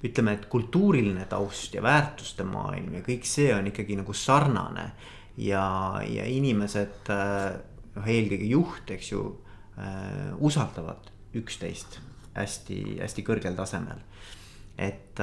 [0.00, 4.92] ütleme, et kultuuriline taust ja väärtuste maailm ja kõik see on ikkagi nagu sarnane.
[5.36, 7.58] ja, ja inimesed, äh,
[7.96, 9.24] noh eelkõige juht, eks ju,
[9.76, 12.00] äh, usaldavad üksteist
[12.34, 14.00] hästi-hästi kõrgel tasemel.
[14.78, 15.20] et,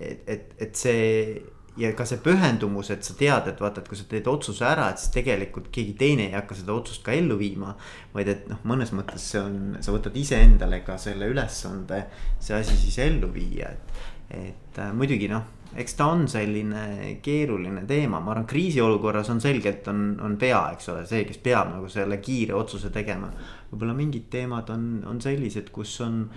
[0.00, 1.40] et, et, et see
[1.80, 4.86] ja ka see pühendumus, et sa tead, et vaata, et kui sa teed otsuse ära,
[4.92, 7.74] et siis tegelikult keegi teine ei hakka seda otsust ka ellu viima.
[8.14, 12.04] vaid et noh, mõnes mõttes see on, sa võtad iseendale ka selle ülesande,
[12.38, 14.00] see asi siis ellu viia, et.
[14.34, 15.42] et äh, muidugi noh,
[15.74, 20.92] eks ta on selline keeruline teema, ma arvan, kriisiolukorras on selgelt on, on pea, eks
[20.92, 23.32] ole, see, kes peab nagu selle kiire otsuse tegema.
[23.72, 26.28] võib-olla mingid teemad on, on sellised, kus on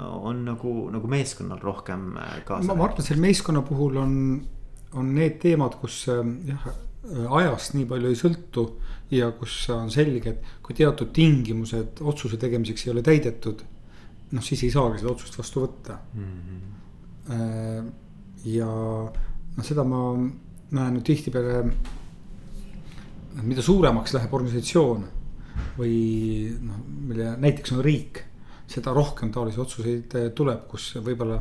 [0.00, 2.74] on nagu, nagu meeskonnal rohkem äh, kaasa.
[2.74, 4.14] ma arvan, et selle meeskonna puhul on,
[4.96, 6.68] on need teemad, kus äh, jah,
[7.40, 8.66] ajast nii palju ei sõltu.
[9.12, 13.62] ja kus on selge, et kui teatud tingimused otsuse tegemiseks ei ole täidetud.
[14.32, 16.32] noh, siis ei saagi seda otsust vastu võtta mm.
[17.28, 17.92] -hmm.
[18.50, 21.70] ja noh, seda ma näen nüüd tihtipeale.
[23.42, 25.04] mida suuremaks läheb organisatsioon
[25.76, 25.96] või
[26.64, 28.25] noh, mille näiteks on riik
[28.70, 31.38] seda rohkem taolisi otsuseid eh, tuleb, kus võib-olla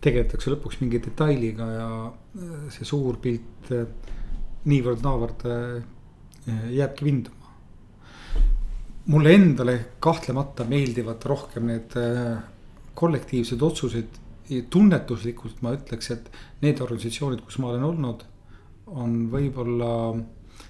[0.00, 3.84] tegeletakse lõpuks mingi detailiga ja eh, see suur pilt eh,
[4.70, 5.46] niivõrd-naavõrd
[6.50, 7.52] jääbki vinduma.
[9.12, 11.94] mulle endale kahtlemata meeldivad rohkem need
[12.94, 14.18] kollektiivsed otsused.
[14.70, 16.28] tunnetuslikult ma ütleks, et
[16.60, 18.24] need organisatsioonid, kus ma olen olnud,
[18.86, 19.92] on võib-olla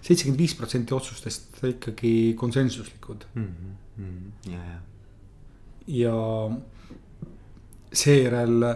[0.02, 3.48] seitsekümmend viis protsenti otsustest ikkagi konsensuslikud mm.
[3.98, 4.52] -hmm.
[4.52, 4.78] ja, ja
[5.86, 6.14] ja
[7.92, 8.66] seejärel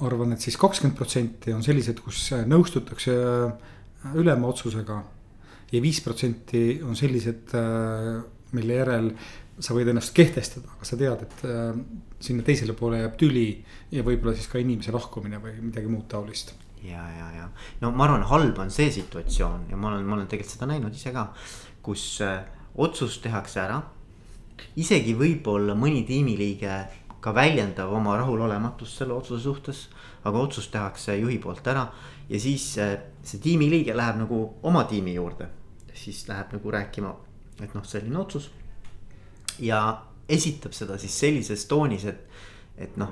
[0.00, 3.14] arvan, et siis kakskümmend protsenti on sellised, kus nõustutakse
[4.16, 5.02] ülema otsusega.
[5.72, 7.52] ja viis protsenti on sellised,
[8.52, 9.12] mille järel
[9.60, 11.76] sa võid ennast kehtestada, aga sa tead, et äh,
[12.22, 13.46] sinna teisele poole jääb tüli
[13.92, 17.48] ja võib-olla siis ka inimese lahkumine või midagi muud taolist ja, ja, ja
[17.82, 20.96] no ma arvan, halb on see situatsioon ja ma olen, ma olen tegelikult seda näinud
[20.96, 21.28] ise ka,
[21.84, 22.40] kus äh,
[22.80, 23.82] otsus tehakse ära
[24.76, 26.76] isegi võib-olla mõni tiimiliige
[27.20, 29.88] ka väljendab oma rahulolematust selle otsuse suhtes.
[30.24, 31.86] aga otsus tehakse juhi poolt ära
[32.28, 35.48] ja siis äh, see tiimiliige läheb nagu oma tiimi juurde.
[35.94, 37.14] siis läheb nagu rääkima,
[37.62, 38.50] et noh, selline otsus.
[39.58, 42.28] ja esitab seda siis sellises toonis, et,
[42.78, 43.10] et noh,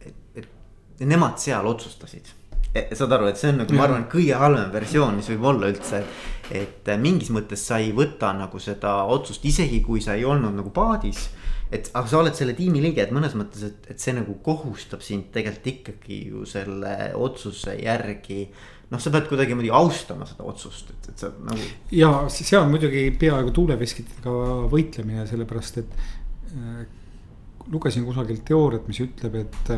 [0.00, 2.37] et, et nemad seal otsustasid Eh,
[2.74, 6.02] saad aru, et see on nagu, ma arvan, kõige halvem versioon, mis võib olla üldse.
[6.48, 10.54] et eh, mingis mõttes sa ei võta nagu seda otsust, isegi kui sa ei olnud
[10.56, 11.28] nagu paadis.
[11.72, 15.02] et aga sa oled selle tiimi liige, et mõnes mõttes, et, et see nagu kohustab
[15.04, 18.48] sind tegelikult ikkagi ju selle otsuse järgi.
[18.90, 21.72] noh, sa pead kuidagimoodi austama seda otsust, et, et sa nagu.
[21.92, 24.36] ja see on muidugi peaaegu tuuleveskitega
[24.72, 25.98] võitlemine, sellepärast et
[26.52, 26.86] äh,
[27.72, 29.74] lugesin kusagilt teooriat, mis ütleb, et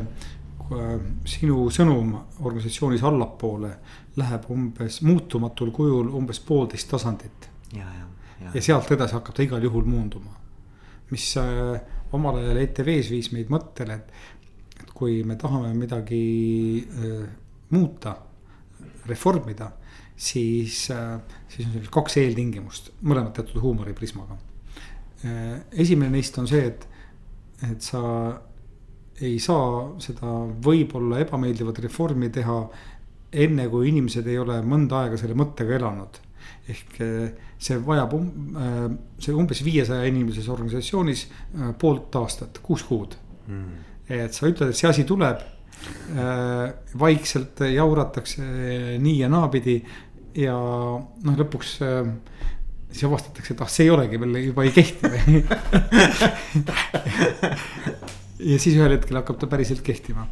[1.27, 3.71] sinu sõnum organisatsioonis allapoole
[4.21, 7.49] läheb umbes muutumatul kujul umbes poolteist tasandit.
[7.75, 8.07] ja, ja,
[8.45, 8.51] ja.
[8.55, 10.37] ja sealt edasi hakkab ta igal juhul muunduma.
[11.11, 11.81] mis äh,
[12.13, 14.13] omal ajal ETV-s viis meid mõttele, et,
[14.83, 17.25] et kui me tahame midagi äh,
[17.71, 18.17] muuta,
[19.07, 19.73] reformida,
[20.17, 24.37] siis äh,, siis on seal kaks eeltingimust, mõlemad teatud huumoriprismaga
[25.25, 25.61] äh,.
[25.73, 26.87] esimene neist on see, et,
[27.71, 28.03] et sa
[29.21, 30.31] ei saa seda
[30.65, 32.57] võib-olla ebameeldivat reformi teha
[33.31, 36.21] enne, kui inimesed ei ole mõnda aega selle mõttega elanud.
[36.71, 41.31] ehk eh, see vajab um, eh, see umbes viiesaja inimeses organisatsioonis eh,
[41.79, 43.15] poolt aastat, kuus kuud
[43.47, 43.73] mm..
[44.09, 45.39] et sa ütled, et see asi tuleb.
[47.01, 48.43] vaikselt jauratakse
[49.01, 49.79] nii ja naapidi
[50.37, 55.09] ja noh, lõpuks siis avastatakse, et ah, see ei olegi veel juba ei kehti
[58.41, 60.27] ja siis ühel hetkel hakkab ta päriselt kehtima.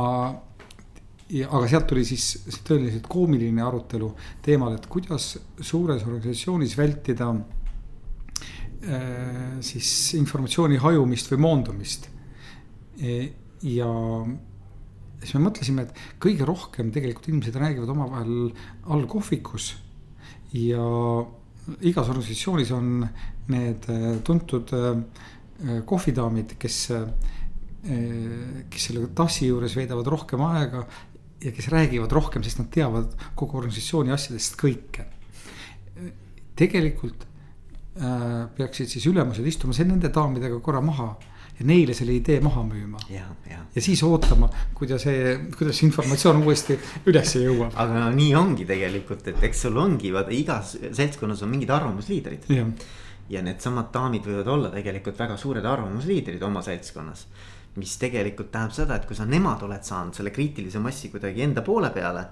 [0.00, 4.08] aga sealt tuli siis tõeliselt koomiline arutelu
[4.42, 7.40] teemal, et kuidas suures organisatsioonis vältida äh,
[9.60, 12.02] siis informatsiooni hajumist või moondumist.
[13.00, 13.88] E, ja
[15.20, 15.92] siis me mõtlesime, et
[16.22, 18.34] kõige rohkem tegelikult inimesed räägivad omavahel
[18.88, 19.64] all kohvikus
[20.56, 20.84] ja
[21.86, 22.86] igas organisatsioonis on
[23.52, 23.96] need äh,
[24.26, 24.86] tuntud äh,
[25.86, 26.76] kohvidaamid, kes,
[27.80, 30.84] kes selle tassi juures veedavad rohkem aega
[31.40, 35.06] ja kes räägivad rohkem, sest nad teavad kogu organisatsiooni asjadest kõike.
[36.60, 37.26] tegelikult
[38.56, 41.14] peaksid siis ülemused istuma nende daamidega korra maha
[41.60, 42.98] ja neile selle idee maha müüma.
[43.12, 43.60] ja, ja.
[43.74, 46.78] ja siis ootama, kuidas see, kuidas see informatsioon uuesti
[47.10, 47.76] ülesse jõuab.
[47.76, 52.48] aga no nii ongi tegelikult, et eks sul ongi, vaata igas seltskonnas on mingid arvamusliidrid.
[53.30, 57.26] ja needsamad daamid võivad olla tegelikult väga suured arvamusliidrid oma seltskonnas.
[57.76, 61.62] Mis tegelikult tähendab seda, et kui sa nemad oled saanud selle kriitilise massi kuidagi enda
[61.62, 62.24] poole peale.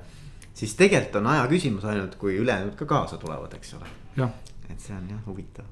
[0.55, 3.87] siis tegelikult on aja küsimus ainult, kui ülejäänud ka kaasa tulevad, eks ole.
[4.71, 5.65] et see on jah huvitav.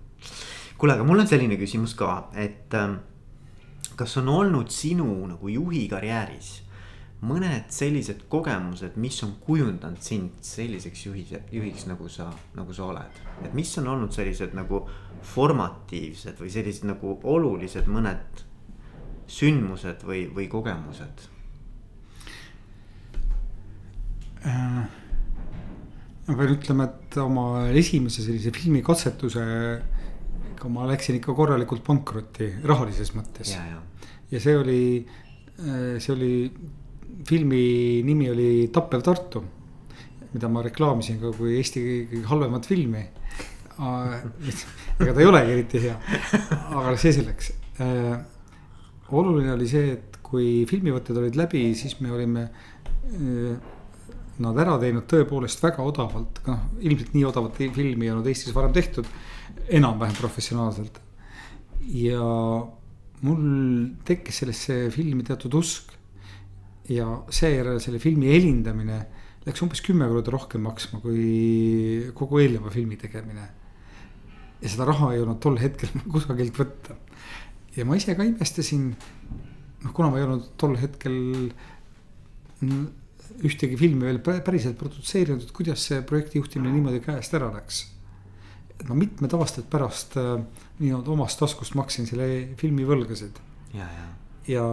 [0.78, 3.00] kuule, aga mul on selline küsimus ka, et ähm,
[3.96, 6.66] kas on olnud sinu nagu juhi karjääris
[7.24, 13.22] mõned sellised kogemused, mis on kujundanud sind selliseks juhis, juhiks, nagu sa, nagu sa oled.
[13.42, 14.84] et mis on olnud sellised nagu
[15.22, 18.44] formatiivsed või sellised nagu olulised mõned
[19.26, 21.26] sündmused või, või kogemused
[24.46, 24.86] äh,?
[26.26, 29.44] ma pean ütlema, et oma esimese sellise filmikatsetuse
[30.56, 33.52] ikka ma läksin ikka korralikult pankrotti rahalises mõttes.
[34.30, 34.80] ja see oli,
[35.60, 36.32] äh, see oli,
[37.28, 39.44] filmi nimi oli Tappev Tartu.
[40.32, 43.04] mida ma reklaamisin ka kui Eesti kõige halvemat filmi.
[45.00, 45.94] ega ta ei olegi eriti hea,
[46.72, 47.52] aga see selleks.
[49.14, 53.74] Oluline oli see, et kui filmivõtted olid läbi, siis me olime äh,
[54.42, 58.74] nad ära teinud tõepoolest väga odavalt, noh ilmselt nii odavat filmi ei olnud Eestis varem
[58.76, 59.08] tehtud
[59.72, 61.00] enam-vähem professionaalselt.
[61.86, 62.22] ja
[63.22, 63.44] mul
[64.04, 65.92] tekkis sellesse filmi teatud usk.
[66.88, 68.98] ja seejärel selle filmi helindamine
[69.46, 73.48] läks umbes kümme korda rohkem maksma kui kogu eelneva filmi tegemine.
[74.60, 76.98] ja seda raha ei olnud tol hetkel kusagilt võtta.
[77.76, 78.92] Ja ma ise ka imestasin,
[79.84, 81.18] noh, kuna ma ei olnud tol hetkel
[83.46, 87.84] ühtegi filmi veel päriselt produtseerinud, et kuidas see projekti juhtimine niimoodi käest ära läks
[88.76, 90.36] et ma mitmed aastad pärast äh,
[90.80, 92.28] nii-öelda omast taskust maksin selle
[92.60, 93.38] filmi võlgasid.
[93.74, 94.08] ja, ja,
[94.52, 94.64] ja,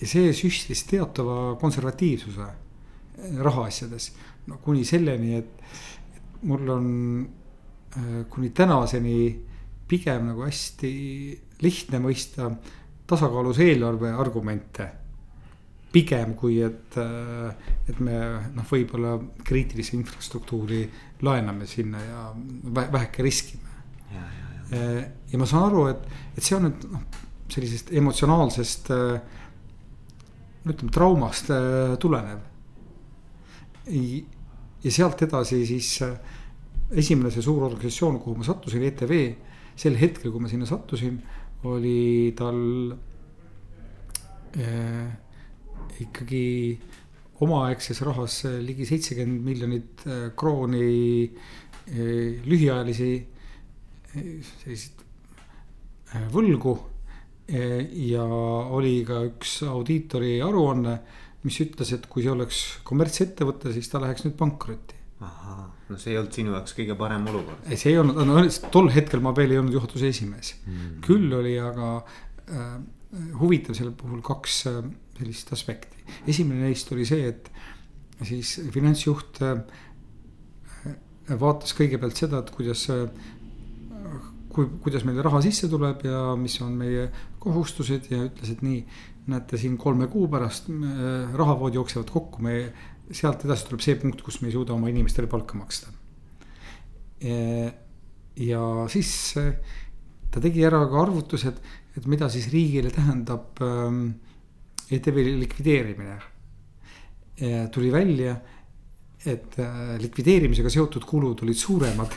[0.00, 4.12] ja see süstis teatava konservatiivsuse äh, rahaasjades.
[4.48, 5.52] no kuni selleni, et,
[6.16, 6.86] et mul on
[7.98, 9.18] äh, kuni tänaseni
[9.88, 10.94] pigem nagu hästi
[11.62, 12.50] lihtne mõista
[13.06, 14.90] tasakaalus eelarve argumente
[15.94, 18.16] pigem kui et, et me
[18.54, 19.14] noh, võib-olla
[19.46, 20.80] kriitilise infrastruktuuri
[21.22, 22.24] laename sinna ja
[22.74, 23.76] väheke riskime.
[24.10, 25.04] ja, ja, ja.
[25.30, 27.06] ja ma saan aru, et, et see on nüüd noh,
[27.54, 28.90] sellisest emotsionaalsest
[30.64, 31.52] no ütleme traumast
[32.02, 32.40] tulenev.
[33.86, 35.90] ja sealt edasi siis
[36.94, 39.14] esimene see suur organisatsioon, kuhu ma sattusin, ETV.
[39.76, 41.16] sel hetkel, kui ma sinna sattusin,
[41.64, 42.60] oli tal
[44.58, 45.08] äh,
[46.04, 46.46] ikkagi
[47.42, 54.28] omaaegses rahas ligi seitsekümmend miljonit äh, krooni äh, lühiajalisi äh,
[54.62, 55.02] selliseid
[56.30, 56.76] võlgu.
[57.44, 60.94] ja oli ka üks audiitori aruanne,
[61.44, 64.96] mis ütles, et kui see oleks kommertsettevõte, siis ta läheks nüüd pankrotti.
[65.22, 67.62] Ahah, no see ei olnud sinu jaoks kõige parem olukord.
[67.68, 68.42] ei, see ei olnud, no
[68.74, 70.98] tol hetkel ma veel ei olnud juhatuse esimees mm..
[71.06, 72.76] küll oli aga äh,
[73.40, 74.82] huvitav selle puhul kaks äh,
[75.18, 76.02] sellist aspekti.
[76.30, 77.50] esimene neist oli see, et
[78.26, 79.60] siis finantsjuht äh,
[81.40, 83.06] vaatas kõigepealt seda, et kuidas, äh,
[84.52, 87.08] kui, kuidas meil raha sisse tuleb ja mis on meie
[87.42, 88.84] kohustused ja ütles, et nii.
[89.24, 90.66] näete siin kolme kuu pärast
[91.32, 92.58] rahavood jooksevad kokku, me
[93.10, 95.92] sealt edasi tuleb see punkt, kus me ei suuda oma inimestele palka maksta.
[97.24, 98.60] ja
[98.92, 99.10] siis
[100.30, 101.60] ta tegi ära ka arvutused,
[101.96, 104.08] et mida siis riigile tähendab ähm,
[104.90, 106.18] ETV likvideerimine.
[107.72, 108.36] tuli välja,
[109.26, 109.56] et
[109.98, 112.12] likvideerimisega seotud kulud olid suuremad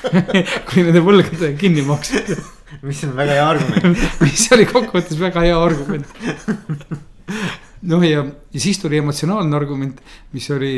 [0.68, 2.36] kui nende võlgade kinnimaksmine.
[2.86, 6.06] mis on väga hea argument mis oli kokkuvõttes väga hea argument
[7.88, 10.00] noh, ja, ja siis tuli emotsionaalne argument,
[10.34, 10.74] mis oli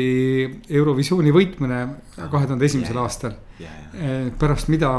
[0.69, 1.79] Eurovisiooni võitmine
[2.15, 3.37] kahe tuhande esimesel aastal.
[4.39, 4.93] pärast mida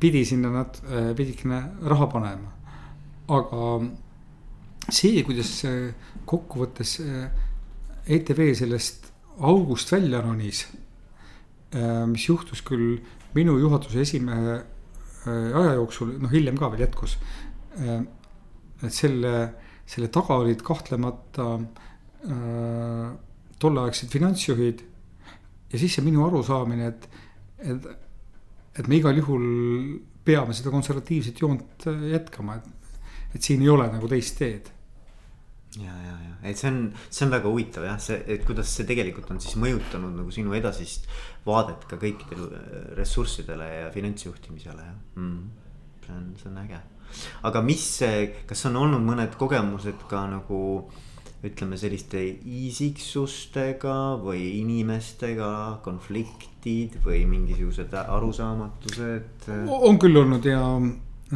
[0.00, 0.78] pidi sinna nad,
[1.16, 1.42] pidid
[1.88, 2.52] raha panema.
[3.28, 3.80] aga
[4.90, 5.62] see, kuidas
[6.26, 7.00] kokkuvõttes
[8.06, 10.66] ETV sellest august välja ronis.
[12.06, 13.00] mis juhtus küll
[13.34, 14.60] minu juhatuse esimehe
[15.26, 17.18] aja jooksul, noh hiljem ka veel jätkus.
[18.82, 19.61] et selle
[19.92, 23.08] selle taga olid kahtlemata äh,
[23.62, 24.84] tolleaegsed finantsjuhid.
[25.72, 27.08] ja siis see minu arusaamine, et,
[27.72, 27.88] et,
[28.80, 29.46] et me igal juhul
[30.24, 33.02] peame seda konservatiivset joont äh, jätkama, et,
[33.36, 34.70] et siin ei ole nagu teist teed.
[35.80, 38.84] Ja, ja, ja, et see on, see on väga huvitav jah, see, et kuidas see
[38.88, 41.08] tegelikult on siis mõjutanud nagu sinu edasist
[41.46, 44.98] vaadet ka kõikidele äh, ressurssidele ja finantsjuhtimisele jah.
[45.16, 45.46] Mm..
[46.04, 46.82] see on, see on äge
[47.48, 47.86] aga mis,
[48.48, 50.62] kas on olnud mõned kogemused ka nagu
[51.42, 59.48] ütleme selliste isiksustega või inimestega, konfliktid või mingisugused arusaamatused?
[59.66, 60.62] on küll olnud ja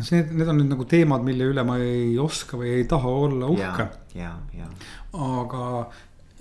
[0.04, 3.50] see, need on nüüd nagu teemad, mille üle ma ei oska või ei taha olla
[3.50, 3.88] uhke.
[5.16, 5.64] aga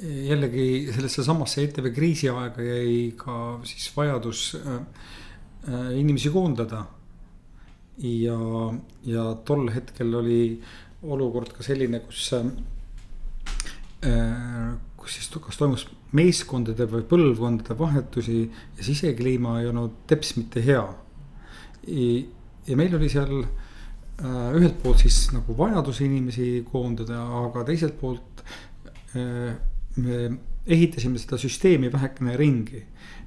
[0.04, 4.82] jällegi sellesse samasse ETV kriisiaega jäi ka siis vajadus äh,
[5.70, 6.84] äh, inimesi koondada
[7.98, 8.40] ja,
[9.08, 10.62] ja tol hetkel oli
[11.06, 12.46] olukord ka selline, kus äh,.
[14.98, 18.40] kus siis, kas toimus meeskondade või põlvkondade vahetusi
[18.78, 20.86] ja sisekliima ei olnud teps mitte hea.
[21.86, 28.44] ja meil oli seal äh, ühelt poolt siis nagu vajadus inimesi koondada, aga teiselt poolt
[29.16, 29.54] äh,
[30.02, 30.32] me
[30.66, 32.84] ehitasime seda süsteemi vähekene ringi.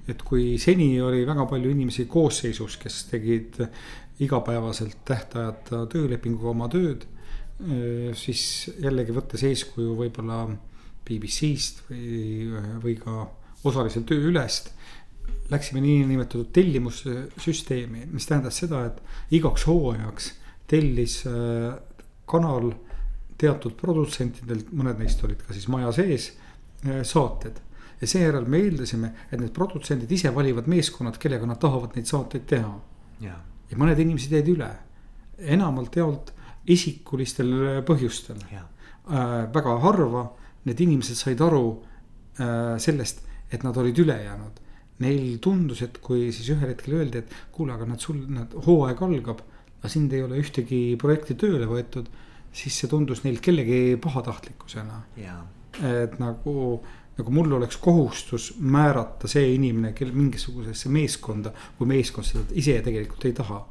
[0.09, 3.59] et kui seni oli väga palju inimesi koosseisus, kes tegid
[4.25, 7.07] igapäevaselt tähtajata töölepinguga oma tööd.
[8.15, 10.45] siis jällegi võttes eeskuju võib-olla
[11.09, 12.47] BBC-st või,
[12.85, 13.25] või ka
[13.67, 14.71] osaliselt Tööülest.
[15.51, 20.31] Läksime niinimetatud tellimussüsteemi, mis tähendas seda, et igaks hooajaks
[20.71, 21.25] tellis
[22.31, 22.71] kanal
[23.39, 26.31] teatud produtsentidelt, mõned neist olid ka siis maja sees,
[27.03, 27.59] saated
[28.01, 32.47] ja seejärel me eeldasime, et need produtsendid ise valivad meeskonnad, kellega nad tahavad neid saateid
[32.51, 32.75] teha
[33.71, 34.71] ja mõned inimesed jäid üle,
[35.39, 36.33] enamalt jaolt
[36.69, 38.41] isikulistel põhjustel.
[38.53, 40.25] Äh, väga harva
[40.69, 41.65] need inimesed said aru
[42.41, 44.65] äh, sellest, et nad olid üle jäänud.
[44.99, 49.03] Neil tundus, et kui siis ühel hetkel öeldi, et kuule, aga nad sul, nad hooaeg
[49.07, 49.45] algab,
[49.79, 52.09] aga sind ei ole ühtegi projekti tööle võetud,
[52.53, 55.05] siis see tundus neil kellegi pahatahtlikkusena.
[55.79, 56.83] et nagu
[57.19, 63.27] nagu mul oleks kohustus määrata see inimene, kel mingisugusesse meeskonda, kui meeskond seda ise tegelikult
[63.27, 63.65] ei taha.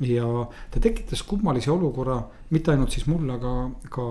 [0.00, 0.24] ja
[0.70, 2.20] ta tekitas kummalise olukorra
[2.54, 3.52] mitte ainult siis mulle, aga
[3.90, 4.04] ka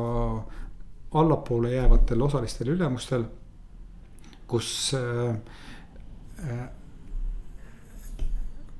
[1.17, 3.23] allapoole jäävatel osalistel ülemustel,
[4.47, 5.37] kus äh,.
[6.43, 6.67] äh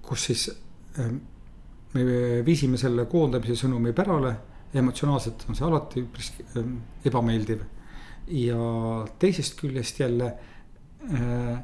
[0.07, 0.49] kus siis
[0.99, 1.09] äh,
[1.93, 2.03] me
[2.45, 4.35] viisime selle koondamise sõnumi pärale,
[4.73, 6.69] emotsionaalselt on see alati üpris äh,
[7.09, 7.65] ebameeldiv
[8.27, 8.59] ja
[9.19, 10.33] teisest küljest jälle
[11.13, 11.59] äh,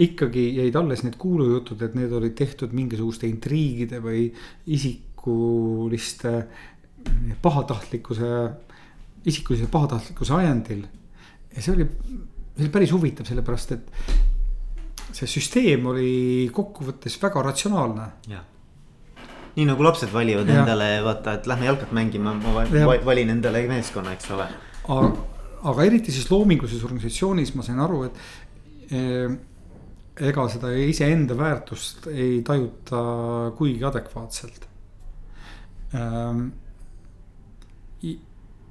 [0.00, 4.28] ikkagi jäid alles need kuulujutud, et need olid tehtud mingisuguste intriigide või
[4.70, 6.34] isikuliste
[7.42, 8.30] pahatahtlikkuse,
[9.28, 10.86] isikulise pahatahtlikkuse ajendil.
[11.56, 11.88] ja see oli,
[12.54, 13.92] see oli päris huvitav, sellepärast et
[15.16, 18.08] see süsteem oli kokkuvõttes väga ratsionaalne.
[19.56, 20.62] nii nagu lapsed valivad ja.
[20.62, 22.64] endale, vaata, et lähme jalkat mängima, ma
[23.04, 24.48] valin endale meeskonna, eks ole
[24.90, 25.12] aga,
[25.70, 29.38] aga eriti siis loomingulises organisatsioonis ma sain aru, et eh,
[30.20, 33.00] ega seda iseenda väärtust ei tajuta
[33.56, 34.66] kuigi adekvaatselt.
[35.96, 36.44] Ehm,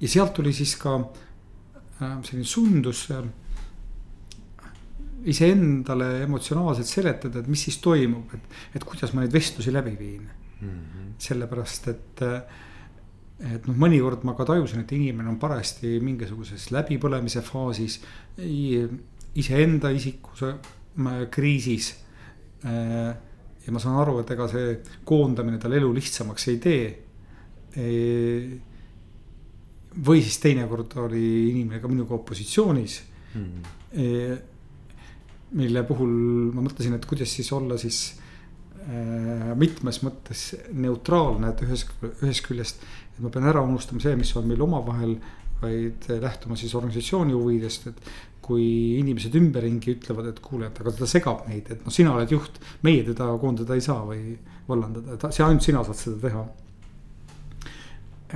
[0.00, 3.02] ja sealt tuli siis ka ehm, selline sundus
[5.28, 10.22] iseendale emotsionaalselt seletada, et mis siis toimub, et, et kuidas ma neid vestlusi läbi viin
[10.24, 10.68] mm.
[10.68, 11.12] -hmm.
[11.18, 12.22] sellepärast, et
[13.40, 18.00] et noh, mõnikord ma ka tajusin, et inimene on parajasti mingisuguses läbipõlemise faasis.
[19.40, 20.54] iseenda isikuse
[21.30, 21.94] kriisis.
[22.64, 23.14] Äh,
[23.64, 26.84] ja ma saan aru, et ega see koondamine tal elu lihtsamaks ei tee.
[30.06, 32.96] või siis teinekord oli inimene ka minuga opositsioonis
[33.38, 33.60] mm..
[35.54, 36.10] mille puhul
[36.50, 42.82] ma mõtlesin, et kuidas siis olla siis äh, mitmes mõttes neutraalne, et ühest, ühest küljest
[43.20, 45.18] et ma pean ära unustama see, mis on meil omavahel,
[45.60, 47.98] vaid lähtuma siis organisatsiooni huvidest, et
[48.40, 48.64] kui
[48.98, 52.56] inimesed ümberringi ütlevad, et kuule, et aga ta segab meid, et noh, sina oled juht,
[52.86, 54.32] meie teda koondada ei saa või
[54.70, 56.44] vallandada, et see ainult sina saad seda teha.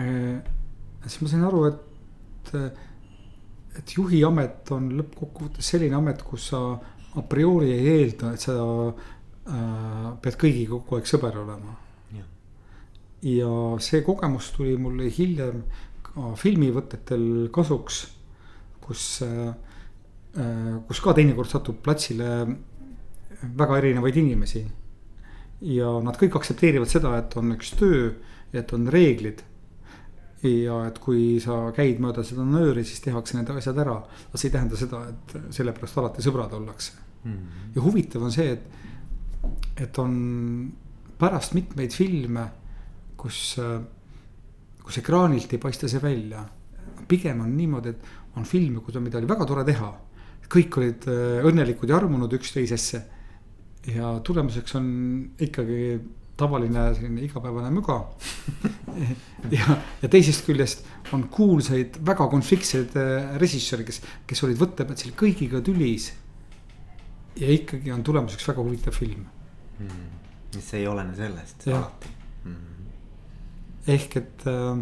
[0.04, 0.36] Äh,
[1.06, 2.52] siis ma sain aru, et,
[3.80, 8.58] et, juhi amet on lõppkokkuvõttes selline amet, kus sa a priori ei eelda, et sa
[8.60, 11.78] äh, pead kõigiga kogu aeg sõber olema.
[13.24, 13.50] Ja
[13.80, 15.62] see kogemus tuli mulle hiljem
[16.04, 18.04] ka filmivõtetel kasuks,
[18.84, 19.54] kus äh,
[20.36, 22.30] äh,, kus ka teinekord satub platsile
[23.44, 24.64] väga erinevaid inimesi.
[25.64, 28.12] ja nad kõik aktsepteerivad seda, et on üks töö,
[28.52, 29.40] et on reeglid
[30.44, 33.96] ja et kui sa käid mööda seda nööri, siis tehakse need asjad ära.
[34.28, 36.92] aga see ei tähenda seda, et sellepärast alati sõbrad ollakse
[37.24, 37.32] mm.
[37.32, 37.70] -hmm.
[37.76, 38.66] ja huvitav on see, et,
[39.86, 40.72] et on
[41.18, 42.50] pärast mitmeid filme,
[43.24, 43.56] kus,
[44.84, 46.44] kus ekraanilt ei paista see välja.
[47.08, 49.92] pigem on niimoodi, et on filme, kus on, mida oli väga tore teha.
[50.54, 53.00] kõik olid äh, õnnelikud ja armunud üksteisesse.
[53.94, 54.86] ja tulemuseks on
[55.40, 55.78] ikkagi
[56.36, 57.96] tavaline selline igapäevane müga
[59.56, 65.62] ja, ja teisest küljest on kuulsaid, väga konfliktseid äh, režissööre, kes, kes olid võtteplatsil kõigiga
[65.64, 66.10] tülis.
[67.38, 69.24] ja ikkagi on tulemuseks väga huvitav film
[69.78, 70.06] mm..
[70.56, 72.14] mis ei olene sellest alati
[72.44, 72.73] mm..
[73.86, 74.78] Ehk et äh,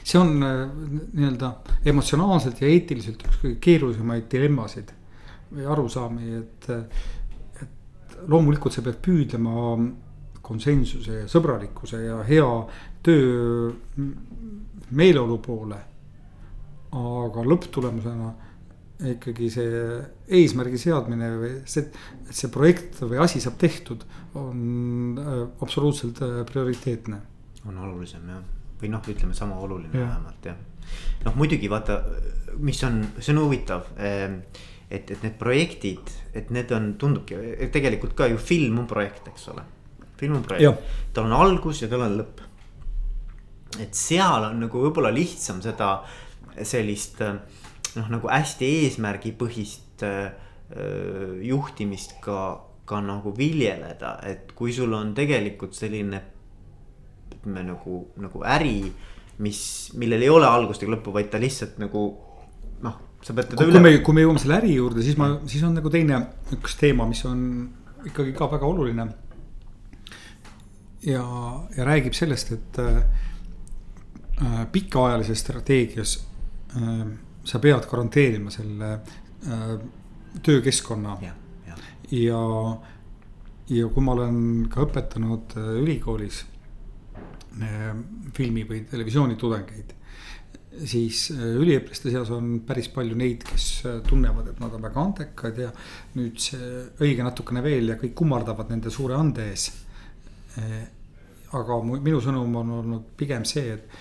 [0.00, 0.64] see on äh,
[1.12, 1.52] nii-öelda
[1.92, 4.92] emotsionaalselt ja eetiliselt üks kõige keerulisemaid dilemmasid
[5.52, 6.68] või arusaami, et,
[7.60, 9.74] et loomulikult sa pead püüdlema
[10.42, 12.48] konsensuse ja sõbralikkuse ja hea
[13.04, 13.72] töö
[14.90, 15.80] meeleolu poole.
[16.92, 18.32] aga lõpptulemusena
[19.12, 19.84] ikkagi see
[20.36, 21.86] eesmärgi seadmine või see,
[22.28, 24.04] et see projekt või asi saab tehtud,
[24.36, 26.20] on äh, absoluutselt
[26.50, 27.20] prioriteetne.
[27.68, 28.42] On olulisem jah,
[28.80, 30.06] või noh, ütleme sama oluline ja.
[30.08, 30.56] vähemalt jah.
[31.24, 32.00] noh, muidugi vaata,
[32.58, 34.40] mis on, see on huvitav ehm,
[34.92, 37.38] et, et need projektid, et need on, tundubki
[37.72, 39.64] tegelikult ka ju film on projekt, eks ole
[40.22, 42.42] filmiprojekt, tal on algus ja tal on lõpp.
[43.80, 45.94] et seal on nagu võib-olla lihtsam seda
[46.68, 50.34] sellist noh, nagu hästi eesmärgipõhist äh,
[51.42, 52.36] juhtimist ka,
[52.88, 56.20] ka nagu viljeleda, et kui sul on tegelikult selline
[57.42, 58.92] ütleme nagu, nagu äri,
[59.42, 59.62] mis,
[59.98, 62.04] millel ei ole algust ega lõppu, vaid ta lihtsalt nagu
[62.82, 63.74] noh, sa pead teda üle.
[63.74, 66.20] kui me, kui me jõuame selle äri juurde, siis ma, siis on nagu teine
[66.54, 67.42] üks teema, mis on
[68.06, 69.08] ikkagi ka väga oluline
[71.06, 71.24] ja,
[71.76, 73.02] ja räägib sellest, et äh,
[74.72, 76.16] pikaajalises strateegias
[76.76, 77.04] äh,
[77.44, 79.74] sa pead garanteerima selle äh,
[80.42, 81.18] töökeskkonna.
[81.22, 81.34] ja,
[81.66, 81.76] ja,
[82.10, 82.42] ja,
[83.68, 86.44] ja kui ma olen ka õpetanud äh, ülikoolis
[88.36, 89.92] filmi või televisiooni tudengeid
[90.88, 95.04] siis äh, üliõpilaste seas on päris palju neid, kes äh, tunnevad, et nad on väga
[95.04, 95.68] andekad ja
[96.16, 96.70] nüüd see
[97.04, 99.70] õige natukene veel ja kõik kummardavad nende suure ande ees
[101.56, 103.94] aga minu sõnum on olnud pigem see, et,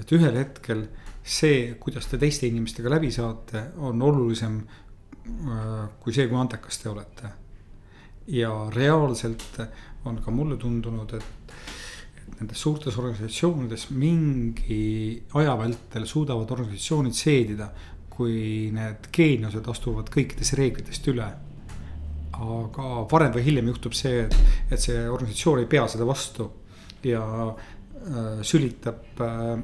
[0.00, 0.86] et ühel hetkel
[1.20, 4.56] see, kuidas te teiste inimestega läbi saate, on olulisem
[6.00, 7.30] kui see, kui andekas te olete.
[8.32, 9.60] ja reaalselt
[10.08, 11.52] on ka mulle tundunud, et
[12.40, 17.70] nendes suurtes organisatsioonides mingi aja vältel suudavad organisatsioonid seedida,
[18.14, 21.32] kui need geeniused astuvad kõikidest reeglitest üle
[22.34, 24.36] aga varem või hiljem juhtub see, et,
[24.70, 26.48] et see organisatsioon ei pea seda vastu
[27.06, 29.54] ja äh, sülitab äh,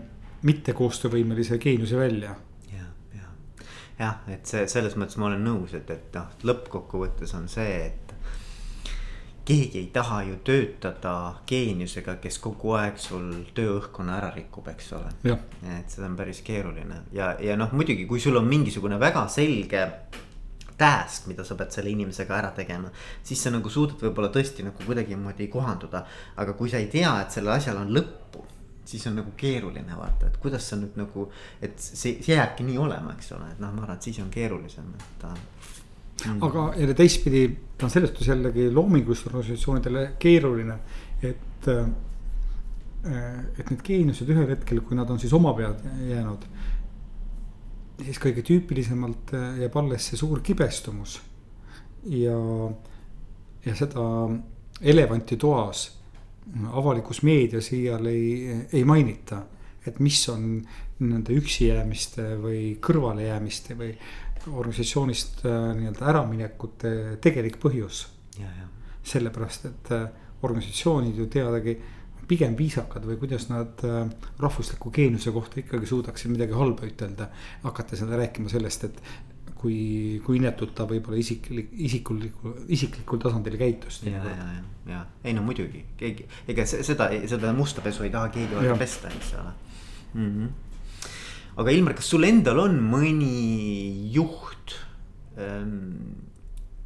[0.46, 2.34] mitte koostöövõimelise geeniuse välja.
[2.72, 3.32] ja, ja,
[3.98, 8.14] jah, et see selles mõttes ma olen nõus, et, et noh, lõppkokkuvõttes on see, et
[9.44, 11.14] keegi ei taha ju töötada
[11.48, 15.12] geeniusega, kes kogu aeg sul tööõhkkonna ära rikub, eks ole.
[15.78, 19.86] et seda on päris keeruline ja, ja noh, muidugi, kui sul on mingisugune väga selge
[20.80, 22.90] task, mida sa pead selle inimesega ära tegema.
[23.22, 26.04] siis sa nagu suudad võib-olla tõesti nagu kuidagimoodi kohanduda.
[26.36, 28.44] aga kui sa ei tea, et sellel asjal on lõppu,
[28.84, 31.30] siis on nagu keeruline vaata, et kuidas sa nüüd nagu.
[31.62, 34.30] et see, see jääbki nii olema, eks ole, et noh, ma arvan, et siis on
[34.32, 35.26] keerulisem, et
[36.26, 36.42] mm..
[36.46, 37.44] aga jälle teistpidi
[37.82, 40.78] on selles suhtes jällegi loomingulistele organisatsioonidele keeruline,
[41.22, 41.88] et äh,
[43.56, 46.44] et need geeniused ühel hetkel, kui nad on siis oma pead jäänud
[48.04, 51.20] siis kõige tüüpilisemalt äh, jääb alles see suur kibestumus.
[52.04, 52.36] ja,
[53.64, 54.04] ja seda
[54.80, 55.88] elevanti toas
[56.72, 59.42] avalikus meedias iial ei, ei mainita.
[59.86, 60.60] et mis on
[61.00, 63.94] nende üksijäämiste või kõrvalejäämiste või
[64.48, 68.06] organisatsioonist äh, nii-öelda äraminekute tegelik põhjus.
[69.10, 70.04] sellepärast, et äh,
[70.42, 71.74] organisatsioonid ju teadagi
[72.30, 74.04] pigem viisakad või kuidas nad äh,
[74.38, 77.28] rahvusliku geeniuse kohta ikkagi suudaksid midagi halba ütelda.
[77.62, 79.02] hakata seda rääkima sellest, et
[79.60, 84.00] kui, kui inetult ta võib-olla isiklik, isikulikul, isiklikul tasandil käitus.
[84.06, 84.62] ja, ja, ja,
[84.94, 89.12] ja ei no muidugi, keegi, ega seda, seda musta pesu ei taha keegi väga pesta,
[89.12, 89.52] eks ole
[90.14, 90.30] mm.
[90.30, 90.69] -hmm.
[91.60, 94.76] Aga Ilmar, kas sul endal on mõni juht
[95.38, 96.26] ähm,?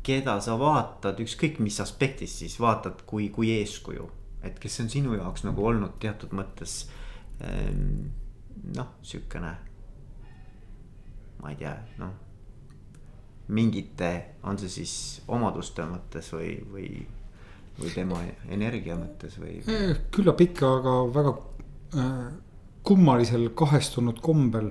[0.05, 4.05] keda sa vaatad ükskõik mis aspektist siis vaatad kui, kui eeskuju,
[4.45, 6.83] et kes on sinu jaoks nagu olnud teatud mõttes
[7.41, 8.11] ähm,
[8.77, 9.55] noh, sihukene.
[11.41, 11.72] ma ei tea,
[12.03, 12.12] noh
[13.49, 14.11] mingite,
[14.43, 14.95] on see siis
[15.29, 16.89] omaduste mõttes või, või,
[17.79, 18.22] või tema
[18.53, 19.59] energia mõttes või?
[19.68, 21.35] Eh, küllap ikka, aga väga
[22.01, 22.31] äh,
[22.85, 24.70] kummalisel kahestunud kombel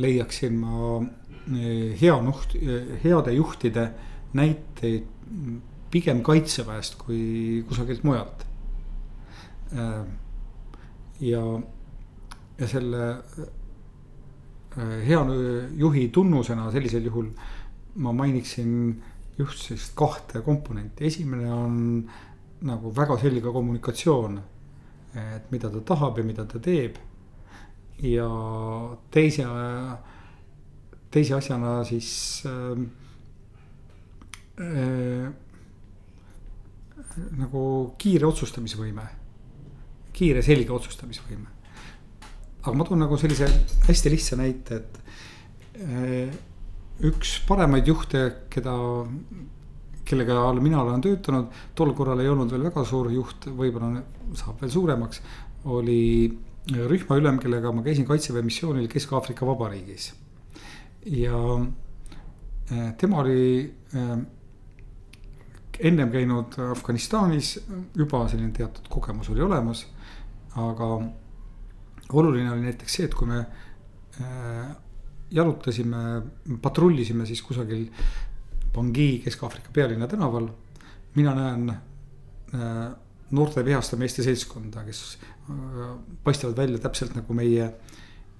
[0.00, 3.90] leiaksin ma äh, hea nuht- äh,, heade juhtide
[4.34, 5.06] näiteid
[5.90, 8.46] pigem kaitseväest kui kusagilt mujalt
[9.72, 10.04] äh,.
[11.20, 11.42] ja,
[12.58, 13.04] ja selle
[15.06, 15.20] hea
[15.78, 17.28] juhi tunnusena sellisel juhul
[17.94, 19.02] ma mainiksin
[19.38, 21.78] just sellist kahte komponenti, esimene on
[22.64, 24.42] nagu väga selge kommunikatsioon.
[25.14, 26.96] et mida ta tahab ja mida ta teeb.
[28.02, 28.28] Ja
[29.14, 29.46] teise,
[31.10, 32.10] teise asjana siis
[32.48, 32.80] äh,
[34.60, 35.28] äh,
[37.38, 37.62] nagu
[37.98, 39.06] kiire otsustamisvõime.
[40.14, 41.46] kiire, selge otsustamisvõime.
[42.64, 43.48] aga ma toon nagu sellise
[43.88, 45.00] hästi lihtsa näite, et
[45.82, 46.34] äh,
[47.04, 48.74] üks paremaid juhte, keda,
[50.04, 54.02] kellega mina olen töötanud, tol korral ei olnud veel väga suur juht, võib-olla
[54.38, 55.22] saab veel suuremaks.
[55.64, 56.28] oli
[56.72, 60.12] rühmaülem, kellega ma käisin kaitseväe missioonil Kesk-Aafrika Vabariigis.
[61.04, 61.36] ja
[62.70, 64.18] eh, tema oli eh,
[65.80, 67.58] ennem käinud Afganistanis,
[67.94, 69.86] juba selline teatud kogemus oli olemas.
[70.56, 71.02] aga
[72.12, 73.44] oluline oli näiteks see, et kui me
[74.20, 74.68] eh,
[75.30, 76.22] jalutasime,
[76.62, 77.88] patrullisime siis kusagil
[78.72, 80.48] Bangui Kesk-Aafrika pealinna tänaval.
[81.14, 81.72] mina näen
[83.30, 85.18] noorte vihaste meeste seltskonda, kes
[86.24, 87.68] paistavad välja täpselt nagu meie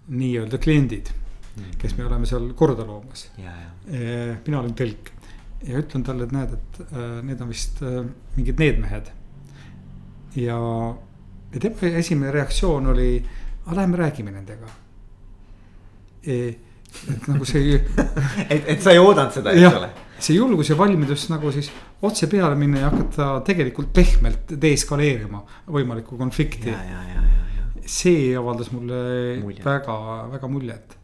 [0.09, 1.11] nii-öelda kliendid
[1.57, 1.77] mm.
[1.79, 3.29] kes me oleme seal korda loomas.
[3.39, 5.13] Äh, mina olen tõlk
[5.65, 8.03] ja ütlen talle, et näed, et äh, need on vist äh,
[8.37, 9.11] mingid need mehed.
[10.37, 10.59] ja,
[11.55, 13.11] ja tema esimene reaktsioon oli,
[13.65, 14.71] aga lähme räägime nendega
[16.25, 16.39] e
[17.11, 17.75] et nagu see
[18.53, 19.91] et, et sa ei oodanud seda, eks ole.
[20.25, 21.71] See julgus ja valmidus nagu siis
[22.05, 25.43] otse peale minna ja hakata tegelikult pehmelt deeskaleerima
[25.77, 26.75] võimalikku konflikti.
[27.85, 29.01] see avaldas mulle
[29.43, 29.65] Mulje.
[29.65, 29.97] väga,
[30.33, 30.97] väga muljet.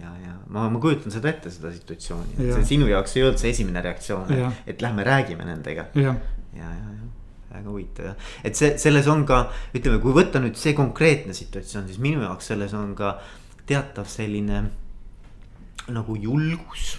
[0.00, 3.40] ja, ja ma, ma kujutan seda ette, seda situatsiooni, et see sinu jaoks ei olnud
[3.40, 4.34] see esimene reaktsioon,
[4.66, 5.88] et lähme räägime nendega.
[5.94, 6.14] ja,
[6.52, 6.94] ja, ja
[7.54, 8.12] väga huvitav
[8.44, 9.46] et see, selles on ka,
[9.76, 13.16] ütleme, kui võtta nüüd see konkreetne situatsioon, siis minu jaoks selles on ka
[13.68, 14.64] teatav selline
[15.94, 16.98] nagu julgus.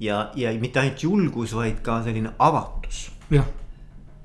[0.00, 3.10] Ja, ja mitte ainult julgus, vaid ka selline avatus.
[3.30, 3.46] jah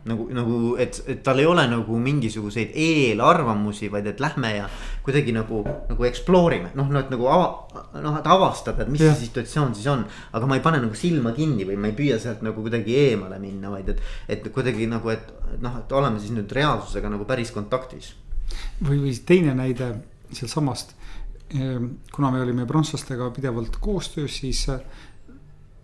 [0.05, 4.69] nagu, nagu, et, et tal ei ole nagu mingisuguseid eelarvamusi, vaid et lähme ja
[5.05, 9.03] kuidagi nagu, nagu explore ime, noh, noh, et nagu ava-, noh, et avastada, et mis
[9.03, 9.11] ja.
[9.13, 10.07] see situatsioon siis on.
[10.33, 13.37] aga ma ei pane nagu silma kinni või ma ei püüa sealt nagu kuidagi eemale
[13.41, 14.01] minna, vaid et,
[14.37, 18.15] et kuidagi nagu, et noh, et oleme siis nüüd reaalsusega nagu päris kontaktis.
[18.81, 19.93] või, või teine näide
[20.33, 20.97] sealtsamast
[21.51, 24.67] Ehm, kuna me olime prantslastega pidevalt koostöös, siis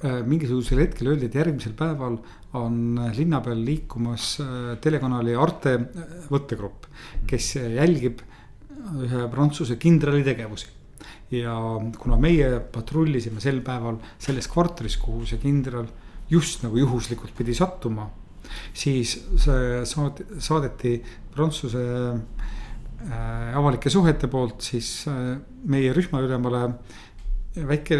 [0.03, 2.19] mingisugusel hetkel öeldi, et järgmisel päeval
[2.57, 6.85] on linna peal liikumas äh, telekanali Arte äh, võttegrupp,
[7.29, 8.21] kes jälgib
[9.03, 10.73] ühe prantsuse kindrali tegevusi.
[11.31, 11.53] ja
[11.99, 15.89] kuna meie patrullisime sel päeval selles kvartalis, kuhu see kindral
[16.29, 18.07] just nagu juhuslikult pidi sattuma,
[18.73, 19.83] siis see
[20.39, 21.01] saadeti
[21.33, 21.83] Prantsuse
[22.97, 25.35] Äh, avalike suhete poolt siis äh,
[25.69, 26.63] meie rühmaülemale
[27.65, 27.97] väike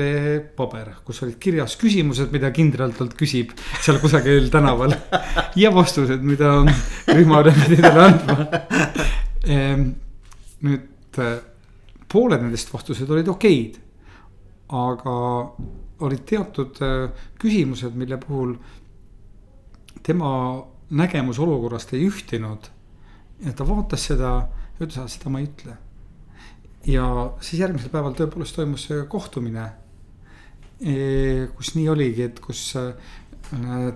[0.57, 4.93] paber, kus olid kirjas küsimused, mida kindral talt küsib seal kusagil tänaval.
[5.61, 6.59] ja vastused, mida
[7.07, 8.37] rühmaülem pidi talle andma.
[9.47, 9.89] Ehm,
[10.67, 11.19] nüüd
[12.11, 13.83] pooled nendest vastused olid okeid.
[14.67, 15.13] aga
[16.03, 16.79] olid teatud
[17.39, 18.57] küsimused, mille puhul
[20.03, 20.31] tema
[20.89, 22.69] nägemus olukorrast ei ühtinud.
[23.45, 24.49] ja ta vaatas seda
[24.81, 25.77] ütles, seda ma ei ütle.
[26.87, 27.05] Ja
[27.43, 29.65] siis järgmisel päeval tõepoolest toimus kohtumine.
[30.77, 32.91] E, kus nii oligi, et kus äh,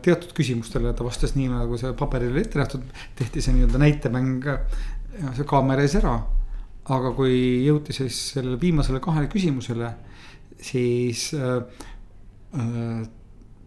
[0.02, 2.86] teatud küsimustele ta vastas nii nagu see paberil ette nähtud,
[3.20, 4.48] tehti see nii-öelda näitemäng
[5.38, 6.20] see kaamera ees ära.
[6.92, 9.92] aga kui jõuti siis sellele viimasele kahele küsimusele,
[10.66, 11.62] siis äh,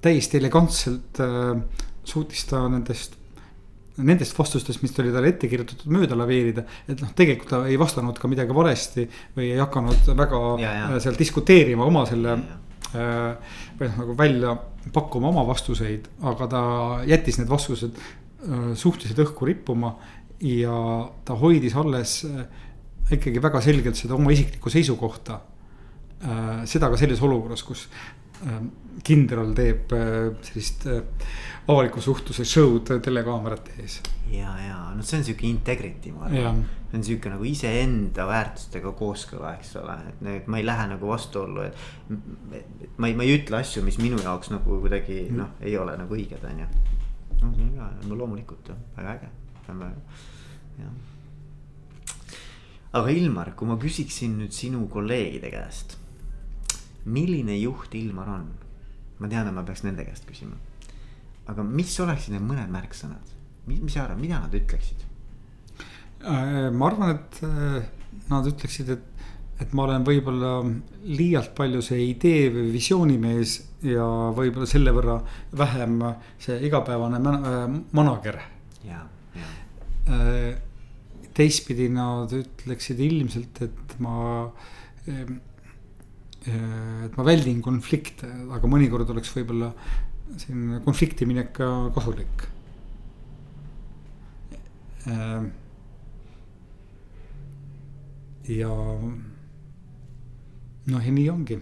[0.03, 1.63] täiesti elegantselt äh,
[2.05, 3.15] suutis ta nendest
[4.03, 6.65] nendest vastustest, mis oli talle ette kirjutatud, mööda laveerida.
[6.91, 10.89] et noh, tegelikult ta ei vastanud ka midagi valesti või ei hakanud väga ja, ja.
[10.89, 12.39] Äh, seal diskuteerima oma selle.
[12.95, 14.57] Äh, või noh, nagu välja
[14.95, 16.65] pakkuma oma vastuseid, aga ta
[17.09, 19.97] jättis need vastused äh, suhteliselt õhku rippuma.
[20.45, 20.75] ja
[21.25, 22.25] ta hoidis alles
[23.15, 25.39] ikkagi väga selgelt seda oma isiklikku seisukohta
[26.69, 27.87] seda ka selles olukorras, kus
[29.05, 31.03] kindral teeb äh, sellist äh,
[31.69, 34.01] avaliku suhtluse show'd telekaamerate ees.
[34.33, 36.61] ja, ja noh, see on sihuke integrity, ma arvan.
[36.91, 39.97] see on sihuke nagu iseenda väärtustega kooskõla, eks ole,
[40.35, 41.81] et ma ei lähe nagu vastuollu, et.
[42.99, 45.41] ma ei, ma ei ütle asju, mis minu jaoks nagu kuidagi mm.
[45.41, 46.71] noh, ei ole nagu õiged, on ju.
[47.41, 49.35] no see on no loomulikult väga äge,
[49.73, 49.91] väga,
[50.79, 50.95] jah
[52.95, 55.99] aga Ilmar, kui ma küsiksin nüüd sinu kolleegide käest.
[57.05, 58.45] milline juht Ilmar on?
[59.25, 60.59] Ma tean, et ma peaks nende käest küsima.
[61.49, 63.33] aga mis oleksid need mõned märksõnad,
[63.69, 65.05] mis, mis sa arvad, mida nad ütleksid?
[66.25, 67.83] Äh, ma arvan, et äh,
[68.31, 69.25] nad ütleksid, et,
[69.61, 70.55] et ma olen võib-olla
[71.09, 74.07] liialt palju see idee või visioonimees ja
[74.37, 75.19] võib-olla selle võrra
[75.57, 75.99] vähem
[76.41, 77.59] see igapäevane äh,
[77.97, 78.41] manager.
[78.85, 79.03] ja,
[79.37, 79.51] ja
[81.35, 84.47] teistpidi nad ütleksid ilmselt, et ma.
[86.45, 89.71] Eh, et ma väldin konflikte, aga mõnikord oleks võib-olla
[90.37, 92.45] selline konflikti minek ka kasulik.
[95.09, 95.47] Ehm,
[98.49, 98.73] ja
[100.85, 101.59] noh, ja nii ongi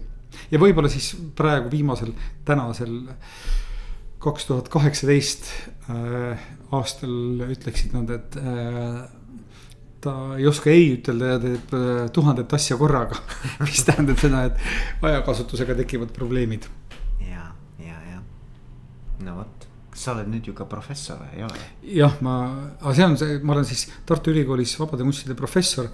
[0.51, 2.13] ja võib-olla siis praegu viimasel,
[2.47, 2.97] tänasel
[4.23, 5.49] kaks tuhat kaheksateist
[5.91, 6.43] äh,
[6.75, 9.03] aastal ütleksid nad, et äh,
[10.03, 13.19] ta ei oska ei ütelda ja teeb äh, tuhandet asja korraga
[13.65, 16.67] mis tähendab seda, et ajakasutusega tekivad probleemid.
[17.23, 17.49] ja,
[17.79, 18.19] ja, ja
[19.25, 21.69] no vot, sa oled nüüd ju ka professor ei ole?
[22.01, 22.35] jah, ma,
[22.81, 25.89] aga see on see, ma olen siis Tartu Ülikoolis vabade kunstide professor.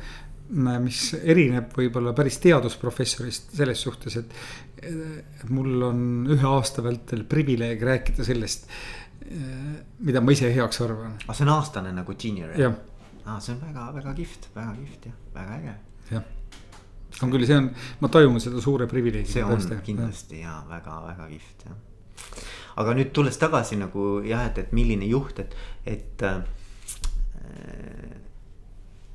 [0.50, 4.32] mis erineb võib-olla päris teadusprofessorist selles suhtes, et,
[4.82, 6.00] et mul on
[6.34, 8.66] ühe aasta vältel privileeg rääkida sellest,
[10.02, 11.20] mida ma ise heaks arvan.
[11.22, 12.56] aga see on aastane nagu junior?
[12.58, 12.74] jah
[13.30, 15.76] aa, see on väga-väga kihvt, väga kihvt jah, väga äge.
[16.16, 16.26] jah,
[17.24, 17.70] on küll, see on,
[18.02, 19.32] ma tajun seda suure privileegi.
[19.36, 21.78] see on tõesti, kindlasti ja väga-väga kihvt jah.
[22.82, 26.44] aga nüüd tulles tagasi nagu jah, et, et milline juht, et, et äh,.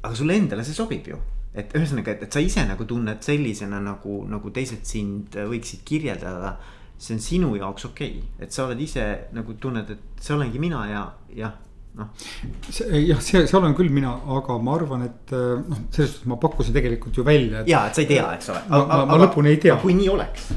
[0.04, 1.18] aga sulle endale see sobib ju
[1.54, 6.56] et ühesõnaga, et, et sa ise nagu tunned sellisena nagu, nagu teised sind võiksid kirjeldada.
[6.98, 9.04] see on sinu jaoks okei okay., et sa oled ise
[9.34, 11.02] nagu tunned, et see olengi mina ja
[11.34, 11.54] jah,
[11.98, 12.10] noh.
[12.90, 16.38] jah, see, see olen küll mina, aga ma arvan, et eh, noh, selles suhtes ma
[16.42, 17.64] pakkusin tegelikult ju välja.
[17.70, 18.62] ja, et sa ei tea, eks ole.
[18.70, 19.76] ma, ma, ma lõpuni ei tea.
[19.82, 20.48] kui nii oleks?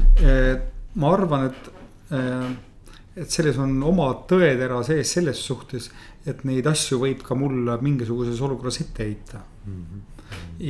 [0.98, 1.70] ma arvan, et,
[2.18, 5.90] eh, et selles on oma tõetera sees selles suhtes,
[6.28, 9.82] et neid asju võib ka mulle mingisuguses olukorras ette heita mm.
[9.82, 10.04] -hmm.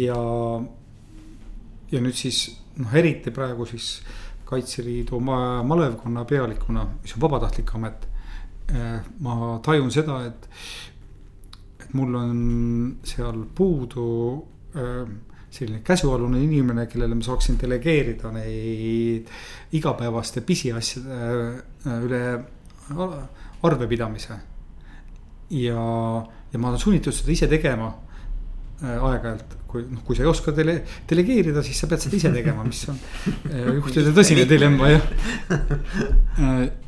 [0.05, 0.21] ja,
[1.93, 2.47] ja nüüd siis
[2.79, 3.99] noh, eriti praegu siis
[4.49, 8.08] Kaitseliidu malevkonna pealikuna, mis on vabatahtlik amet
[8.69, 10.49] ma tajun seda, et,
[11.81, 12.41] et mul on
[13.07, 14.09] seal puudu
[14.77, 15.07] äh,
[15.51, 19.31] selline käsualune inimene, kellele ma saaksin delegeerida neid
[19.77, 21.21] igapäevaste pisiasjade
[21.87, 22.23] äh, üle
[23.63, 24.37] arvepidamise.
[25.51, 25.81] ja,
[26.53, 27.89] ja ma olen sunnitud seda ise tegema
[28.79, 32.63] aeg-ajalt, kui noh, kui sa ei oska dele-, delegeerida, siis sa pead seda ise tegema,
[32.69, 33.01] mis on
[33.81, 35.09] juhtide tõsine dilemma jah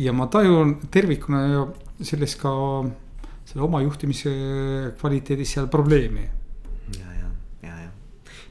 [0.00, 1.64] ja ma tajun tervikuna ju
[2.04, 2.50] selles ka
[3.44, 4.32] selle oma juhtimise
[5.00, 6.28] kvaliteedis seal probleemi.
[6.98, 7.28] ja, ja,
[7.62, 7.90] ja, ja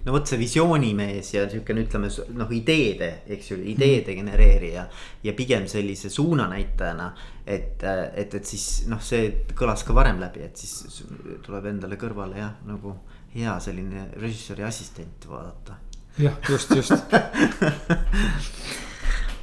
[0.06, 4.18] no vot see visioonimees ja siukene, ütleme noh, ideede, eks ju, ideede mm.
[4.22, 4.88] genereerija.
[5.24, 7.14] ja pigem sellise suunanäitajana,
[7.45, 11.04] et, et, et siis noh, see kõlas ka varem läbi, et siis
[11.45, 12.97] tuleb endale kõrvale jah, nagu
[13.34, 15.80] hea selline režissööri assistent vaadata.
[16.20, 16.93] jah, just, just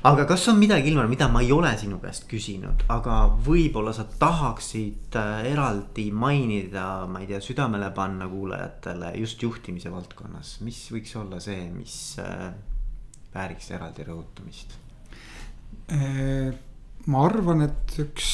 [0.07, 4.05] aga kas on midagi, Ilmar, mida ma ei ole sinu käest küsinud, aga võib-olla sa
[4.07, 11.17] tahaksid äh, eraldi mainida, ma ei tea, südamele panna kuulajatele just juhtimise valdkonnas, mis võiks
[11.19, 12.47] olla see, mis äh,
[13.35, 14.79] vääriks eraldi rõhutamist?
[15.91, 16.55] Äh,
[17.11, 18.31] ma arvan, et üks,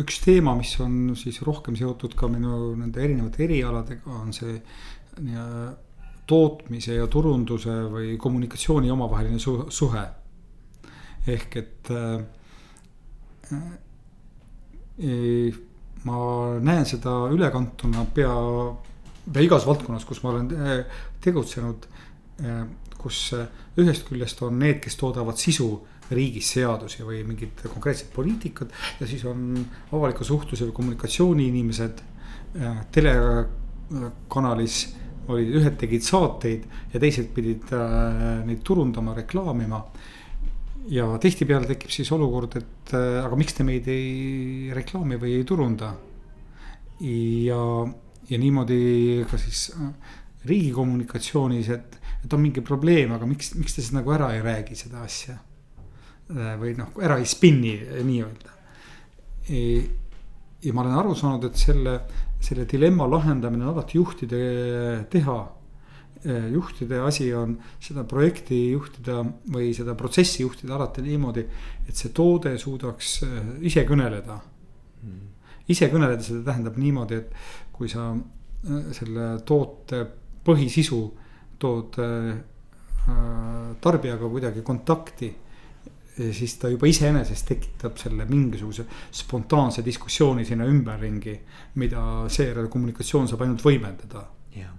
[0.00, 4.56] üks teema, mis on siis rohkem seotud ka minu nende erinevate erialadega, on see
[6.24, 10.04] tootmise ja turunduse või kommunikatsiooni omavaheline suhe
[11.26, 12.20] ehk et äh,
[15.00, 15.54] äh,
[16.04, 16.18] ma
[16.60, 18.34] näen seda ülekantuna pea,
[19.32, 21.88] pea igas valdkonnas, kus ma olen äh, tegutsenud
[22.44, 22.64] äh,.
[23.04, 25.66] kus äh, ühest küljest on need, kes toodavad sisu
[26.14, 29.56] riigis seadusi või mingit konkreetset poliitikat ja siis on
[29.92, 32.00] avaliku suhtluse või kommunikatsiooni inimesed
[32.60, 34.78] äh, telekanalis
[35.28, 39.80] olid, ühed tegid saateid ja teised pidid äh, neid turundama, reklaamima
[40.92, 45.46] ja tihtipeale tekib siis olukord, et äh, aga miks te meid ei reklaami või ei
[45.48, 45.94] turunda.
[47.00, 47.60] ja,
[48.28, 49.88] ja niimoodi ka siis äh,
[50.44, 54.42] riigi kommunikatsioonis, et, et on mingi probleem, aga miks, miks te siis nagu ära ei
[54.44, 55.38] räägi seda asja.
[56.24, 57.74] või noh, ära ei spinni
[58.04, 58.52] nii-öelda.
[60.64, 61.98] ja ma olen aru saanud, et selle,
[62.40, 64.40] selle dilemma lahendamine on alati juhtide
[65.12, 65.36] teha
[66.24, 69.18] juhtide asi on seda projekti juhtida
[69.52, 71.44] või seda protsessi juhtida alati niimoodi,
[71.88, 73.18] et see toode suudaks
[73.60, 74.40] ise kõneleda.
[75.04, 75.34] Mm
[75.72, 80.02] ise kõneleda, seda tähendab niimoodi, et kui sa äh, selle toote
[80.44, 81.00] põhisisu
[81.60, 82.34] tood äh,
[83.84, 85.30] tarbijaga kuidagi kontakti
[86.14, 91.34] siis ta juba iseenesest tekitab selle mingisuguse spontaanse diskussiooni sinna ümberringi,
[91.82, 94.22] mida seejärel kommunikatsioon saab ainult võimendada.
[94.54, 94.70] ja,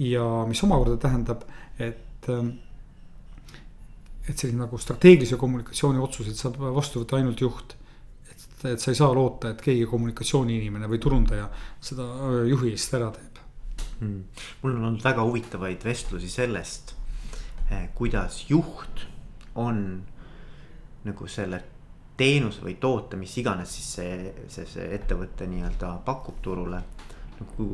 [0.00, 0.26] ja.
[0.48, 1.44] mis omakorda tähendab,
[1.78, 2.52] et, äh,
[4.28, 7.76] et selline nagu strateegilise kommunikatsiooni otsused saab vastu võtta ainult juht
[8.30, 11.48] et, et sa ei saa loota, et keegi kommunikatsiooniinimene või turundaja
[11.80, 13.30] seda äh, juhi eest ära teeb
[14.00, 14.22] hmm..
[14.62, 16.94] mul on olnud väga huvitavaid vestlusi sellest,
[17.70, 19.04] eh, kuidas juht
[19.60, 19.84] on
[21.04, 21.62] nagu selle
[22.20, 26.82] teenuse või toote, mis iganes siis see, see, see ettevõte nii-öelda pakub turule.
[27.40, 27.68] nagu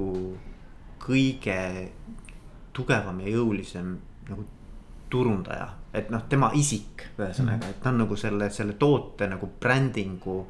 [1.07, 1.59] kõige
[2.77, 3.95] tugevam ja jõulisem
[4.29, 4.45] nagu
[5.11, 7.75] turundaja, et noh, tema isik, ühesõnaga, mm.
[7.77, 10.41] et ta on nagu selle, selle toote nagu brändingu.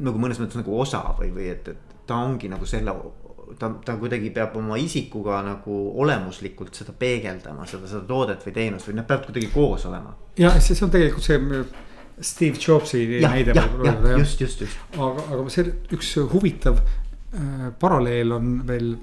[0.00, 2.94] nagu mõnes mõttes nagu osa või, või et, et ta ongi nagu selle,
[3.58, 8.88] ta, ta kuidagi peab oma isikuga nagu olemuslikult seda peegeldama, seda, seda toodet või teenust
[8.88, 10.14] või nad peavad kuidagi koos olema.
[10.38, 11.64] jah, see, see on tegelikult see
[12.20, 13.54] Steve Jobsi ja, näide.
[14.18, 14.80] just, just, just.
[14.96, 16.80] aga, aga see üks huvitav
[17.78, 18.94] paralleel on veel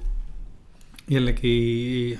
[1.07, 2.17] jällegi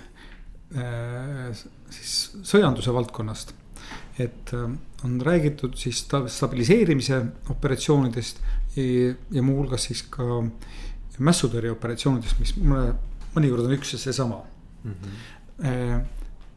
[0.76, 1.50] äh,
[1.92, 2.14] siis
[2.48, 3.54] sõjanduse valdkonnast.
[4.20, 4.70] et äh,
[5.06, 8.40] on räägitud siis stabiliseerimise operatsioonidest
[9.32, 10.24] ja muuhulgas siis ka
[11.20, 12.94] mässutõrje operatsioonidest, mis mõne,
[13.36, 14.40] mõnikord on üks ja seesama
[14.84, 14.94] mm.
[14.94, 16.02] -hmm.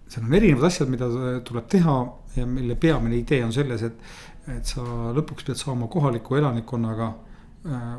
[0.09, 1.09] seal on erinevad asjad, mida
[1.45, 1.97] tuleb teha
[2.37, 3.97] ja mille peamine idee on selles, et,
[4.57, 4.83] et sa
[5.17, 7.13] lõpuks pead saama kohaliku elanikkonnaga
[7.67, 7.97] äh,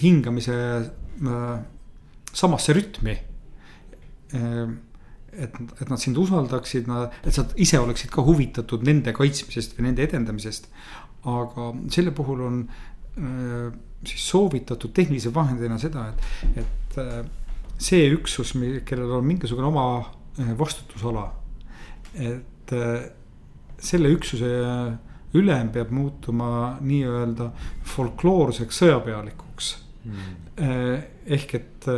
[0.00, 1.58] hingamise äh,
[2.32, 3.16] samasse rütmi
[4.32, 4.66] äh,
[5.36, 10.06] et, et nad sind usaldaksid, et sa ise oleksid ka huvitatud nende kaitsmisest või nende
[10.06, 10.70] edendamisest.
[11.26, 12.60] aga selle puhul on
[13.18, 13.72] äh,
[14.06, 17.00] siis soovitatud tehnilise vahendina seda, et, et
[17.82, 18.54] see üksus,
[18.86, 19.86] kellel on mingisugune oma
[20.56, 21.26] vastutusala.
[22.16, 22.72] et
[23.82, 24.48] selle üksuse
[25.36, 27.50] ülem peab muutuma nii-öelda
[27.94, 29.72] folkloorseks sõjapealikuks.
[30.56, 31.88] Ehk et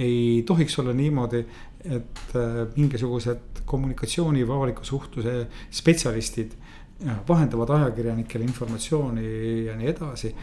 [0.00, 1.44] ei tohiks olla niimoodi,
[1.84, 6.56] et äh, mingisugused kommunikatsiooni või avaliku suhtluse spetsialistid
[7.28, 9.28] vahendavad ajakirjanikele informatsiooni
[9.64, 10.34] ja nii edasi.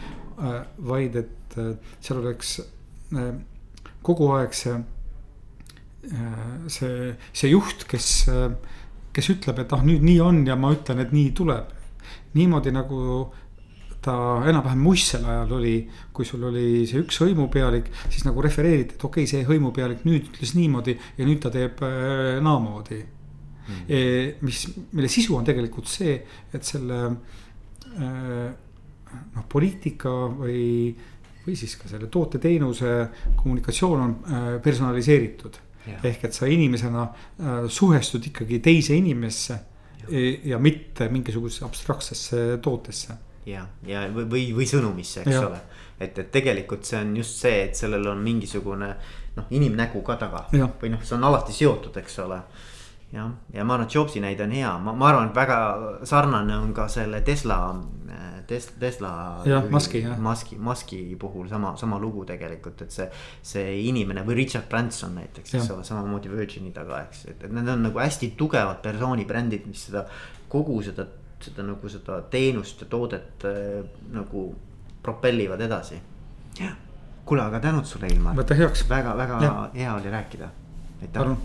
[0.88, 1.54] Vaid et
[2.02, 2.56] seal oleks
[4.02, 4.74] kogu aeg see,
[6.66, 8.08] see, see juht, kes,
[9.14, 11.70] kes ütleb, et ah nüüd nii on ja ma ütlen, et nii tuleb.
[12.34, 12.98] niimoodi nagu
[14.04, 14.14] ta
[14.46, 15.74] enam-vähem muistsel ajal oli,
[16.14, 20.30] kui sul oli see üks hõimupealik, siis nagu refereeriti, et okei okay,, see hõimupealik nüüd
[20.30, 23.00] ütles niimoodi ja nüüd ta teeb äh, naamoodi.
[23.68, 23.84] Mm..
[23.84, 24.00] E,
[24.46, 26.14] mis, mille sisu on tegelikult see,
[26.54, 28.48] et selle äh,
[29.34, 30.94] noh, poliitika või,
[31.44, 32.94] või siis ka selle toote-teenuse
[33.42, 35.64] kommunikatsioon on äh, personaliseeritud.
[35.88, 37.06] ehk et sa inimesena
[37.72, 39.54] suhestud ikkagi teise inimesse
[40.02, 40.18] ja,
[40.50, 43.14] ja mitte mingisugusesse abstraktsesse tootesse
[43.48, 45.44] ja, ja või, või, või sõnumisse, eks ja.
[45.46, 45.60] ole.
[45.98, 48.90] et, et tegelikult see on just see, et sellel on mingisugune
[49.36, 50.68] noh, inimnägu ka taga ja.
[50.80, 52.40] või noh, see on alati seotud, eks ole.
[53.12, 55.60] jah, ja ma arvan, et Jobsi näide on hea, ma, ma arvan, et väga
[56.08, 57.60] sarnane on ka selle Tesla,
[58.48, 59.12] Tesla, Tesla.
[59.44, 60.18] jah, Musk'i jah.
[60.24, 63.08] Musk'i, Musk'i puhul sama, sama lugu tegelikult, et see,
[63.44, 67.68] see inimene või Richard Branson näiteks, eks ole, samamoodi Virgin'i taga, eks, et, et need
[67.68, 70.06] on nagu hästi tugevad persoonibrändid, mis seda
[70.48, 71.04] kogu seda
[71.44, 73.84] seda nagu seda teenust ja toodet äh,
[74.14, 74.48] nagu
[75.02, 76.00] propellivad edasi.
[76.58, 76.74] jah,
[77.24, 78.36] kuule, aga tänud sulle, Ilmar.
[78.36, 78.84] võta heaks.
[78.88, 79.54] väga, väga ja.
[79.74, 80.50] hea oli rääkida.
[81.02, 81.36] aitäh.